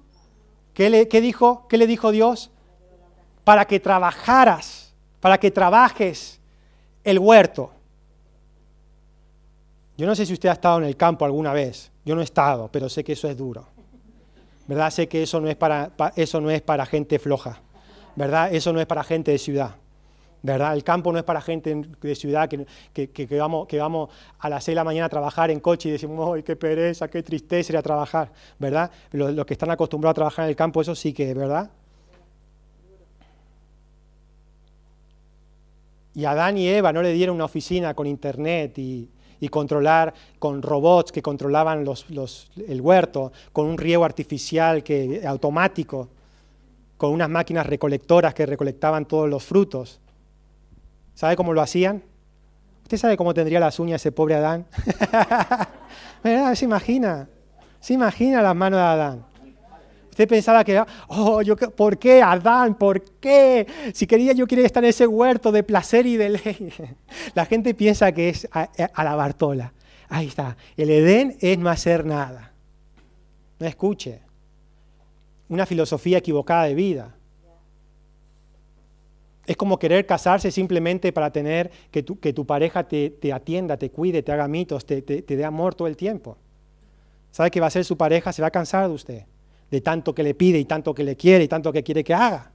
¿Qué 0.72 0.88
le, 0.88 1.08
qué 1.08 1.20
dijo? 1.20 1.66
¿Qué 1.68 1.78
le 1.78 1.88
dijo 1.88 2.12
Dios? 2.12 2.52
Para 3.42 3.64
que 3.64 3.80
trabajaras, 3.80 4.94
para 5.18 5.40
que 5.40 5.50
trabajes 5.50 6.38
el 7.02 7.18
huerto. 7.18 7.72
Yo 9.96 10.06
no 10.06 10.14
sé 10.14 10.26
si 10.26 10.32
usted 10.32 10.48
ha 10.48 10.52
estado 10.52 10.78
en 10.78 10.84
el 10.84 10.96
campo 10.96 11.24
alguna 11.24 11.52
vez. 11.52 11.90
Yo 12.04 12.14
no 12.14 12.20
he 12.20 12.24
estado, 12.24 12.68
pero 12.70 12.88
sé 12.88 13.02
que 13.02 13.14
eso 13.14 13.28
es 13.28 13.36
duro. 13.36 13.66
¿Verdad? 14.68 14.92
Sé 14.92 15.08
que 15.08 15.24
eso 15.24 15.40
no 15.40 15.48
es 15.48 15.56
para, 15.56 15.90
eso 16.14 16.40
no 16.40 16.52
es 16.52 16.62
para 16.62 16.86
gente 16.86 17.18
floja. 17.18 17.62
¿Verdad? 18.16 18.52
Eso 18.52 18.72
no 18.72 18.80
es 18.80 18.86
para 18.86 19.04
gente 19.04 19.30
de 19.30 19.38
ciudad. 19.38 19.76
¿verdad? 20.42 20.74
El 20.74 20.84
campo 20.84 21.12
no 21.12 21.18
es 21.18 21.24
para 21.24 21.40
gente 21.40 21.74
de 21.74 22.14
ciudad 22.14 22.48
que, 22.48 23.10
que, 23.10 23.38
vamos, 23.38 23.66
que 23.66 23.78
vamos 23.78 24.10
a 24.38 24.48
las 24.48 24.62
6 24.62 24.74
de 24.74 24.76
la 24.76 24.84
mañana 24.84 25.06
a 25.06 25.08
trabajar 25.08 25.50
en 25.50 25.58
coche 25.58 25.88
y 25.88 25.92
decimos, 25.92 26.34
¡ay, 26.34 26.42
qué 26.42 26.54
pereza, 26.54 27.08
qué 27.08 27.22
tristeza 27.22 27.72
ir 27.72 27.76
a 27.76 27.82
trabajar! 27.82 28.30
¿Verdad? 28.58 28.90
Los, 29.10 29.34
los, 29.34 29.44
que 29.44 29.54
están 29.54 29.70
acostumbrados 29.70 30.12
a 30.12 30.14
trabajar 30.14 30.44
en 30.44 30.50
el 30.50 30.56
campo, 30.56 30.80
eso 30.80 30.94
sí 30.94 31.12
que, 31.12 31.34
¿verdad? 31.34 31.70
Y 36.14 36.24
Adán 36.24 36.56
y 36.56 36.68
Eva 36.68 36.92
no 36.92 37.02
le 37.02 37.12
dieron 37.12 37.34
una 37.34 37.44
oficina 37.44 37.92
con 37.94 38.06
internet 38.06 38.78
y, 38.78 39.10
y 39.40 39.48
controlar 39.48 40.14
con 40.38 40.62
robots 40.62 41.12
que 41.12 41.22
controlaban 41.22 41.84
los, 41.84 42.08
los, 42.10 42.50
el 42.68 42.80
huerto, 42.80 43.32
con 43.52 43.66
un 43.66 43.76
riego 43.76 44.04
artificial 44.04 44.82
que, 44.82 45.22
automático, 45.26 46.08
con 46.96 47.12
unas 47.12 47.28
máquinas 47.28 47.66
recolectoras 47.66 48.34
que 48.34 48.46
recolectaban 48.46 49.06
todos 49.06 49.28
los 49.28 49.44
frutos. 49.44 50.00
¿Sabe 51.14 51.36
cómo 51.36 51.52
lo 51.52 51.60
hacían? 51.60 52.02
¿Usted 52.82 52.98
sabe 52.98 53.16
cómo 53.16 53.34
tendría 53.34 53.58
las 53.58 53.78
uñas 53.80 54.00
ese 54.00 54.12
pobre 54.12 54.36
Adán? 54.36 54.66
¿Verdad? 56.22 56.54
¿Se 56.54 56.64
imagina? 56.64 57.28
¿Se 57.80 57.94
imagina 57.94 58.42
las 58.42 58.54
manos 58.54 58.78
de 58.78 58.84
Adán? 58.84 59.26
Usted 60.10 60.28
pensaba 60.28 60.64
que, 60.64 60.82
oh, 61.08 61.42
yo, 61.42 61.56
¿por 61.56 61.98
qué 61.98 62.22
Adán? 62.22 62.74
¿Por 62.74 63.02
qué? 63.20 63.66
Si 63.92 64.06
quería, 64.06 64.32
yo 64.32 64.46
quería 64.46 64.64
estar 64.64 64.82
en 64.82 64.90
ese 64.90 65.06
huerto 65.06 65.52
de 65.52 65.62
placer 65.62 66.06
y 66.06 66.16
de 66.16 66.30
ley. 66.30 66.72
La 67.34 67.44
gente 67.44 67.74
piensa 67.74 68.12
que 68.12 68.30
es 68.30 68.48
a, 68.52 68.70
a 68.94 69.04
la 69.04 69.14
Bartola. 69.14 69.72
Ahí 70.08 70.28
está. 70.28 70.56
El 70.76 70.90
Edén 70.90 71.36
es 71.40 71.58
no 71.58 71.68
hacer 71.68 72.06
nada. 72.06 72.52
No 73.58 73.66
escuche. 73.66 74.25
Una 75.48 75.66
filosofía 75.66 76.18
equivocada 76.18 76.64
de 76.64 76.74
vida. 76.74 77.14
Es 79.46 79.56
como 79.56 79.78
querer 79.78 80.06
casarse 80.06 80.50
simplemente 80.50 81.12
para 81.12 81.30
tener 81.30 81.70
que 81.90 82.02
tu, 82.02 82.18
que 82.18 82.32
tu 82.32 82.44
pareja 82.44 82.88
te, 82.88 83.10
te, 83.10 83.32
atienda, 83.32 83.76
te 83.76 83.90
cuide, 83.90 84.22
te 84.22 84.32
haga 84.32 84.48
mitos, 84.48 84.84
te, 84.84 85.02
te, 85.02 85.22
te 85.22 85.36
dé 85.36 85.44
amor 85.44 85.74
todo 85.74 85.86
el 85.86 85.96
tiempo. 85.96 86.36
¿Sabe 87.30 87.50
que 87.50 87.60
va 87.60 87.68
a 87.68 87.70
ser 87.70 87.84
su 87.84 87.96
pareja? 87.96 88.32
Se 88.32 88.42
va 88.42 88.48
a 88.48 88.50
cansar 88.50 88.88
de 88.88 88.94
usted 88.94 89.24
de 89.70 89.80
tanto 89.80 90.14
que 90.14 90.22
le 90.22 90.34
pide 90.34 90.58
y 90.58 90.64
tanto 90.64 90.94
que 90.94 91.04
le 91.04 91.16
quiere 91.16 91.44
y 91.44 91.48
tanto 91.48 91.72
que 91.72 91.82
quiere 91.82 92.04
que 92.04 92.14
haga. 92.14 92.50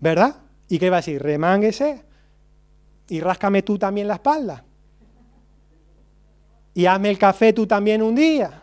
¿Verdad? 0.00 0.36
¿Y 0.68 0.78
qué 0.78 0.90
va 0.90 0.96
a 0.96 1.00
decir? 1.00 1.22
Remánguese 1.22 2.02
y 3.08 3.20
ráscame 3.20 3.62
tú 3.62 3.78
también 3.78 4.08
la 4.08 4.14
espalda. 4.14 4.64
Y 6.74 6.86
hazme 6.86 7.10
el 7.10 7.18
café 7.18 7.52
tú 7.52 7.66
también 7.66 8.02
un 8.02 8.14
día. 8.14 8.62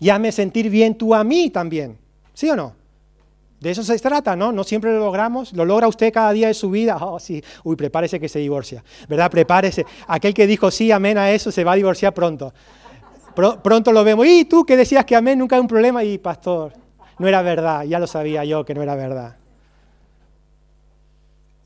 Y 0.00 0.10
hazme 0.10 0.32
sentir 0.32 0.70
bien 0.70 0.96
tú 0.96 1.14
a 1.14 1.24
mí 1.24 1.50
también. 1.50 1.98
¿Sí 2.32 2.50
o 2.50 2.56
no? 2.56 2.74
De 3.64 3.70
eso 3.70 3.82
se 3.82 3.98
trata, 3.98 4.36
¿no? 4.36 4.52
No 4.52 4.62
siempre 4.62 4.92
lo 4.92 4.98
logramos. 4.98 5.54
Lo 5.54 5.64
logra 5.64 5.88
usted 5.88 6.12
cada 6.12 6.32
día 6.32 6.48
de 6.48 6.54
su 6.54 6.70
vida. 6.70 6.98
Oh, 7.00 7.18
sí. 7.18 7.42
Uy, 7.62 7.76
prepárese 7.76 8.20
que 8.20 8.28
se 8.28 8.38
divorcia. 8.38 8.84
¿Verdad? 9.08 9.30
Prepárese. 9.30 9.86
Aquel 10.06 10.34
que 10.34 10.46
dijo 10.46 10.70
sí, 10.70 10.92
amén 10.92 11.16
a 11.16 11.30
eso, 11.30 11.50
se 11.50 11.64
va 11.64 11.72
a 11.72 11.76
divorciar 11.76 12.12
pronto. 12.12 12.52
pronto 13.62 13.90
lo 13.90 14.04
vemos. 14.04 14.26
Y 14.26 14.44
tú 14.44 14.66
que 14.66 14.76
decías 14.76 15.06
que 15.06 15.16
amén, 15.16 15.38
nunca 15.38 15.56
hay 15.56 15.62
un 15.62 15.68
problema. 15.68 16.04
Y 16.04 16.18
pastor, 16.18 16.74
no 17.18 17.26
era 17.26 17.40
verdad. 17.40 17.84
Ya 17.84 17.98
lo 17.98 18.06
sabía 18.06 18.44
yo 18.44 18.66
que 18.66 18.74
no 18.74 18.82
era 18.82 18.96
verdad. 18.96 19.36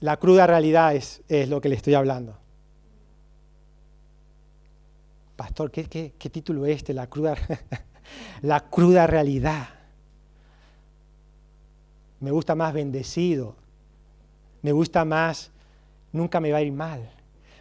La 0.00 0.16
cruda 0.16 0.46
realidad 0.46 0.94
es, 0.94 1.22
lo 1.48 1.60
que 1.60 1.68
le 1.68 1.74
estoy 1.74 1.94
hablando. 1.94 2.38
Pastor, 5.34 5.72
¿qué, 5.72 5.84
qué, 5.86 6.14
qué 6.16 6.30
título 6.30 6.64
es 6.66 6.76
este? 6.76 6.94
La 6.94 7.08
cruda, 7.08 7.34
la 8.42 8.60
cruda 8.60 9.06
realidad 9.06 9.68
me 12.20 12.30
gusta 12.30 12.54
más 12.54 12.72
bendecido, 12.72 13.54
me 14.62 14.72
gusta 14.72 15.04
más 15.04 15.50
nunca 16.12 16.40
me 16.40 16.50
va 16.50 16.58
a 16.58 16.62
ir 16.62 16.72
mal, 16.72 17.08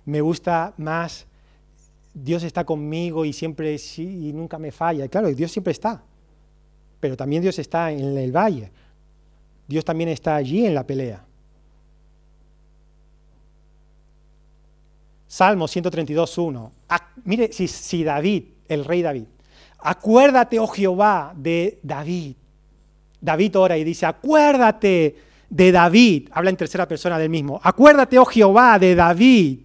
me 0.05 0.21
gusta 0.21 0.73
más 0.77 1.25
Dios 2.13 2.41
está 2.41 2.65
conmigo 2.65 3.25
y 3.25 3.33
siempre 3.33 3.75
y 3.97 4.31
nunca 4.33 4.57
me 4.57 4.71
falla. 4.71 5.07
claro, 5.07 5.27
Dios 5.27 5.51
siempre 5.51 5.71
está, 5.71 6.01
pero 6.99 7.15
también 7.15 7.43
Dios 7.43 7.59
está 7.59 7.91
en 7.91 8.17
el 8.17 8.35
valle, 8.35 8.71
Dios 9.67 9.85
también 9.85 10.09
está 10.09 10.35
allí 10.35 10.65
en 10.65 10.73
la 10.73 10.85
pelea. 10.85 11.23
Salmo 15.27 15.65
132.1. 15.65 16.71
Mire, 17.25 17.51
si, 17.51 17.67
si 17.67 18.03
David, 18.03 18.45
el 18.69 18.85
rey 18.85 19.01
David, 19.01 19.25
acuérdate, 19.79 20.59
oh 20.59 20.67
Jehová, 20.67 21.33
de 21.35 21.79
David 21.83 22.35
David 23.19 23.57
ora 23.57 23.77
y 23.77 23.83
dice, 23.83 24.05
acuérdate 24.05 25.15
de 25.49 25.71
David, 25.71 26.29
habla 26.31 26.49
en 26.49 26.57
tercera 26.57 26.87
persona 26.87 27.17
del 27.17 27.29
mismo, 27.29 27.59
acuérdate, 27.63 28.19
oh 28.19 28.25
Jehová, 28.25 28.77
de 28.79 28.95
David 28.95 29.59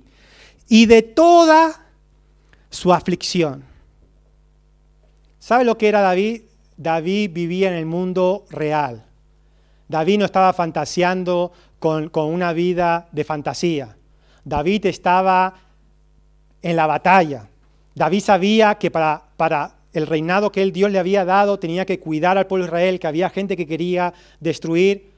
y 0.69 0.87
de 0.87 1.03
toda 1.03 1.87
su 2.71 2.93
aflicción. 2.93 3.65
¿Sabe 5.39 5.65
lo 5.65 5.77
que 5.77 5.89
era 5.89 6.01
David? 6.01 6.43
David 6.77 7.31
vivía 7.33 7.69
en 7.69 7.75
el 7.75 7.87
mundo 7.87 8.47
real. 8.51 9.05
David 9.89 10.19
no 10.19 10.25
estaba 10.25 10.53
fantaseando 10.53 11.53
con, 11.79 12.09
con 12.09 12.27
una 12.33 12.53
vida 12.53 13.09
de 13.13 13.25
fantasía. 13.25 13.97
David 14.45 14.87
estaba 14.87 15.55
en 16.63 16.77
la 16.77 16.87
batalla. 16.87 17.49
David 17.95 18.21
sabía 18.21 18.77
que 18.77 18.91
para, 18.91 19.23
para 19.37 19.75
el 19.93 20.07
reinado 20.07 20.51
que 20.51 20.63
el 20.63 20.73
Dios 20.73 20.91
le 20.91 20.99
había 20.99 21.25
dado, 21.25 21.59
tenía 21.59 21.85
que 21.85 22.01
cuidar 22.01 22.39
al 22.39 22.47
pueblo 22.47 22.65
de 22.65 22.69
Israel, 22.69 22.99
que 22.99 23.07
había 23.07 23.31
gente 23.31 23.57
que 23.57 23.67
quería 23.67 24.15
destruir, 24.41 25.11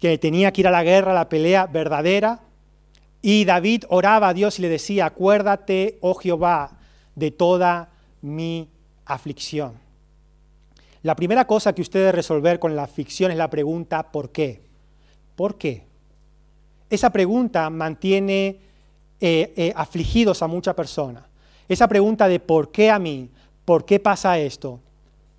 que 0.00 0.18
tenía 0.18 0.52
que 0.52 0.60
ir 0.62 0.68
a 0.68 0.70
la 0.70 0.84
guerra, 0.84 1.12
a 1.12 1.14
la 1.14 1.28
pelea 1.28 1.66
verdadera. 1.66 2.40
Y 3.20 3.44
David 3.44 3.84
oraba 3.88 4.28
a 4.28 4.34
Dios 4.34 4.58
y 4.58 4.62
le 4.62 4.68
decía, 4.68 5.06
acuérdate, 5.06 5.98
oh 6.00 6.14
Jehová, 6.14 6.78
de 7.16 7.32
toda 7.32 7.88
mi 8.22 8.68
aflicción. 9.04 9.72
La 11.02 11.16
primera 11.16 11.46
cosa 11.46 11.72
que 11.72 11.82
usted 11.82 12.00
debe 12.00 12.12
resolver 12.12 12.58
con 12.58 12.76
la 12.76 12.84
aflicción 12.84 13.30
es 13.30 13.36
la 13.36 13.50
pregunta 13.50 14.10
¿por 14.10 14.30
qué? 14.30 14.60
¿Por 15.36 15.56
qué? 15.56 15.84
Esa 16.90 17.10
pregunta 17.10 17.68
mantiene 17.70 18.60
eh, 19.20 19.52
eh, 19.56 19.72
afligidos 19.76 20.42
a 20.42 20.46
muchas 20.46 20.74
personas. 20.74 21.24
Esa 21.68 21.86
pregunta 21.86 22.28
de 22.28 22.40
¿por 22.40 22.70
qué 22.70 22.90
a 22.90 22.98
mí? 22.98 23.30
¿Por 23.68 23.84
qué 23.84 24.00
pasa 24.00 24.38
esto? 24.38 24.80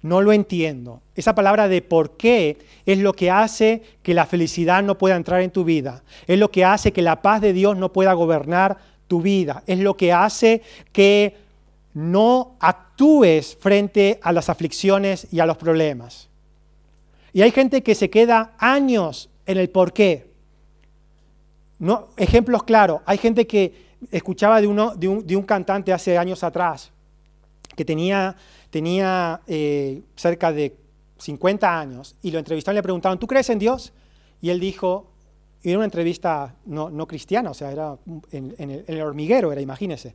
No 0.04 0.22
lo 0.22 0.32
entiendo. 0.32 1.02
Esa 1.16 1.34
palabra 1.34 1.68
de 1.68 1.82
por 1.82 2.16
qué 2.16 2.60
es 2.86 3.00
lo 3.00 3.14
que 3.14 3.32
hace 3.32 3.82
que 4.04 4.14
la 4.14 4.28
felicidad 4.28 4.84
no 4.84 5.00
pueda 5.00 5.16
entrar 5.16 5.42
en 5.42 5.50
tu 5.50 5.64
vida. 5.64 6.04
Es 6.28 6.38
lo 6.38 6.52
que 6.52 6.64
hace 6.64 6.94
que 6.94 7.02
la 7.02 7.24
paz 7.24 7.42
de 7.42 7.54
Dios 7.54 7.76
no 7.76 7.92
pueda 7.92 8.14
gobernar 8.14 8.78
tu 9.08 9.24
vida. 9.24 9.64
Es 9.66 9.80
lo 9.80 9.98
que 9.98 10.14
hace 10.14 10.62
que 10.92 11.38
no 11.96 12.56
actúes 12.60 13.58
frente 13.60 14.20
a 14.22 14.32
las 14.32 14.48
aflicciones 14.48 15.26
y 15.32 15.40
a 15.40 15.48
los 15.48 15.58
problemas. 15.58 16.30
Y 17.34 17.42
hay 17.42 17.50
gente 17.50 17.82
que 17.82 17.96
se 17.96 18.12
queda 18.12 18.54
años 18.60 19.32
en 19.48 19.58
el 19.58 19.72
por 19.72 19.92
qué. 19.92 20.30
No, 21.80 22.10
ejemplos 22.16 22.62
claros. 22.62 23.02
Hay 23.08 23.18
gente 23.18 23.48
que 23.48 23.88
escuchaba 24.12 24.62
de, 24.62 24.68
de, 24.98 25.08
un, 25.08 25.26
de 25.26 25.36
un 25.36 25.44
cantante 25.44 25.92
hace 25.92 26.16
años 26.16 26.44
atrás 26.44 26.92
que 27.80 27.86
tenía, 27.86 28.36
tenía 28.70 29.40
eh, 29.48 30.02
cerca 30.18 30.52
de 30.52 30.76
50 31.18 31.80
años 31.80 32.14
y 32.22 32.30
lo 32.30 32.38
entrevistaron 32.38 32.76
y 32.76 32.80
le 32.80 32.84
preguntaron, 32.84 33.18
¿tú 33.18 33.26
crees 33.26 33.50
en 33.50 33.58
Dios? 33.58 33.94
Y 34.42 34.50
él 34.50 34.60
dijo, 34.60 35.08
y 35.64 35.70
era 35.70 35.78
una 35.78 35.86
entrevista 35.86 36.58
no, 36.66 36.90
no 36.90 37.08
cristiana, 37.08 37.52
o 37.52 37.54
sea, 37.54 37.72
era 37.72 37.98
en, 38.34 38.84
el, 38.86 39.02
hormiguero, 39.02 39.54
era, 39.54 39.62
imagínese. 39.62 40.14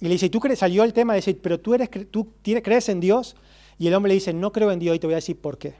Y 0.00 0.04
le 0.04 0.12
dice, 0.12 0.30
¿tú 0.30 0.38
crees? 0.38 0.60
Salió 0.60 0.84
el 0.84 0.92
tema 0.92 1.14
de 1.14 1.16
decir, 1.16 1.40
¿pero 1.42 1.58
tú, 1.58 1.74
eres, 1.74 1.90
tú 2.12 2.28
crees 2.44 2.88
en 2.88 3.00
Dios? 3.00 3.34
Y 3.76 3.88
el 3.88 3.94
hombre 3.94 4.10
le 4.10 4.14
dice, 4.14 4.32
no 4.32 4.52
creo 4.52 4.70
en 4.70 4.78
Dios 4.78 4.94
y 4.94 5.00
te 5.00 5.08
voy 5.08 5.14
a 5.14 5.16
decir 5.16 5.36
por 5.36 5.58
qué. 5.58 5.74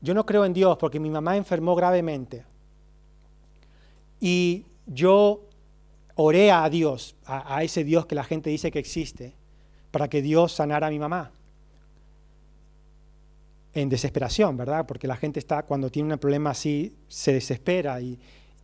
Yo 0.00 0.14
no 0.14 0.24
creo 0.24 0.44
en 0.44 0.52
Dios 0.52 0.78
porque 0.78 1.00
mi 1.00 1.10
mamá 1.10 1.36
enfermó 1.36 1.74
gravemente. 1.74 2.44
Y 4.20 4.64
yo 4.86 5.42
oré 6.16 6.50
a 6.50 6.68
Dios, 6.68 7.16
a, 7.26 7.62
ese 7.62 7.84
Dios 7.84 8.06
que 8.06 8.14
la 8.14 8.24
gente 8.24 8.50
dice 8.50 8.70
que 8.70 8.78
existe, 8.78 9.34
para 9.90 10.08
que 10.08 10.22
Dios 10.22 10.52
sanara 10.52 10.88
a 10.88 10.90
mi 10.90 10.98
mamá. 10.98 11.30
En 13.74 13.88
desesperación, 13.88 14.56
¿verdad? 14.56 14.86
Porque 14.86 15.06
la 15.06 15.16
gente 15.16 15.38
está, 15.38 15.62
cuando 15.62 15.90
tiene 15.90 16.12
un 16.12 16.18
problema 16.18 16.50
así, 16.50 16.94
se 17.08 17.32
desespera 17.32 18.00
y, 18.00 18.18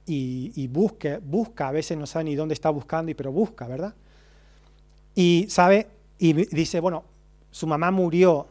y, 0.06 0.68
busca, 0.68 1.20
busca, 1.22 1.68
a 1.68 1.72
veces 1.72 1.96
no 1.96 2.06
sabe 2.06 2.24
ni 2.24 2.34
dónde 2.34 2.54
está 2.54 2.70
buscando, 2.70 3.12
pero 3.16 3.32
busca, 3.32 3.66
¿verdad? 3.66 3.94
Y 5.14 5.46
sabe, 5.48 5.88
y 6.18 6.32
dice, 6.32 6.80
bueno, 6.80 7.04
su 7.50 7.66
mamá 7.66 7.90
murió, 7.90 8.46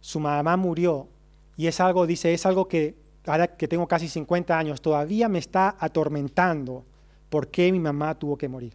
su 0.00 0.20
mamá 0.20 0.56
murió, 0.56 1.08
y 1.56 1.66
es 1.66 1.80
algo, 1.80 2.06
dice, 2.06 2.32
es 2.32 2.46
algo 2.46 2.66
que 2.66 2.96
ahora 3.26 3.56
que 3.56 3.68
tengo 3.68 3.86
casi 3.86 4.08
50 4.08 4.58
años, 4.58 4.80
todavía 4.80 5.28
me 5.28 5.38
está 5.38 5.76
atormentando 5.78 6.84
por 7.32 7.48
qué 7.48 7.72
mi 7.72 7.80
mamá 7.80 8.14
tuvo 8.14 8.36
que 8.36 8.46
morir. 8.46 8.74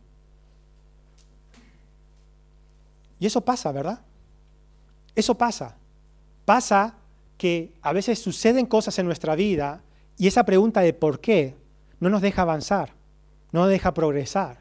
Y 3.20 3.28
eso 3.28 3.40
pasa, 3.40 3.72
¿verdad? 3.72 4.02
Eso 5.14 5.38
pasa. 5.38 5.76
Pasa 6.44 6.96
que 7.38 7.72
a 7.84 7.94
veces 7.94 8.18
suceden 8.18 8.66
cosas 8.66 8.98
en 8.98 9.06
nuestra 9.06 9.36
vida 9.36 9.84
y 10.18 10.26
esa 10.26 10.44
pregunta 10.44 10.82
de 10.82 10.94
por 10.94 11.20
qué 11.20 11.54
no 12.00 12.10
nos 12.10 12.24
deja 12.24 12.42
avanzar, 12.42 12.94
no 13.52 13.60
nos 13.60 13.70
deja 13.70 13.94
progresar, 13.94 14.58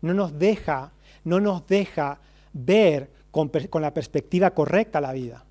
no 0.00 0.14
nos 0.14 0.38
deja, 0.38 0.92
no 1.22 1.38
nos 1.38 1.66
deja 1.66 2.20
ver 2.54 3.10
con, 3.30 3.50
con 3.68 3.82
la 3.82 3.92
perspectiva 3.92 4.52
correcta 4.52 5.02
la 5.02 5.12
vida. 5.12 5.44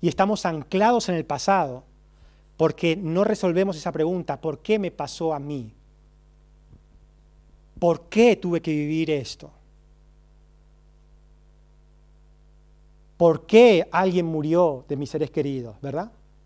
Y 0.00 0.08
estamos 0.08 0.46
anclados 0.46 1.10
en 1.10 1.16
el 1.16 1.26
pasado 1.26 1.84
porque 2.56 2.96
no 2.96 3.24
resolvemos 3.24 3.76
esa 3.76 3.92
pregunta, 3.92 4.40
¿por 4.40 4.60
qué 4.60 4.78
me 4.78 4.90
pasó 4.90 5.34
a 5.34 5.38
mí? 5.38 5.74
¿Por 7.80 8.02
qué 8.08 8.36
tuve 8.36 8.60
que 8.60 8.70
vivir 8.70 9.10
esto? 9.10 9.50
¿Por 13.16 13.46
qué 13.46 13.88
alguien 13.90 14.26
murió 14.26 14.84
de 14.86 14.96
mis 14.96 15.10
seres 15.10 15.30
queridos, 15.30 15.76
verdad? 15.80 16.12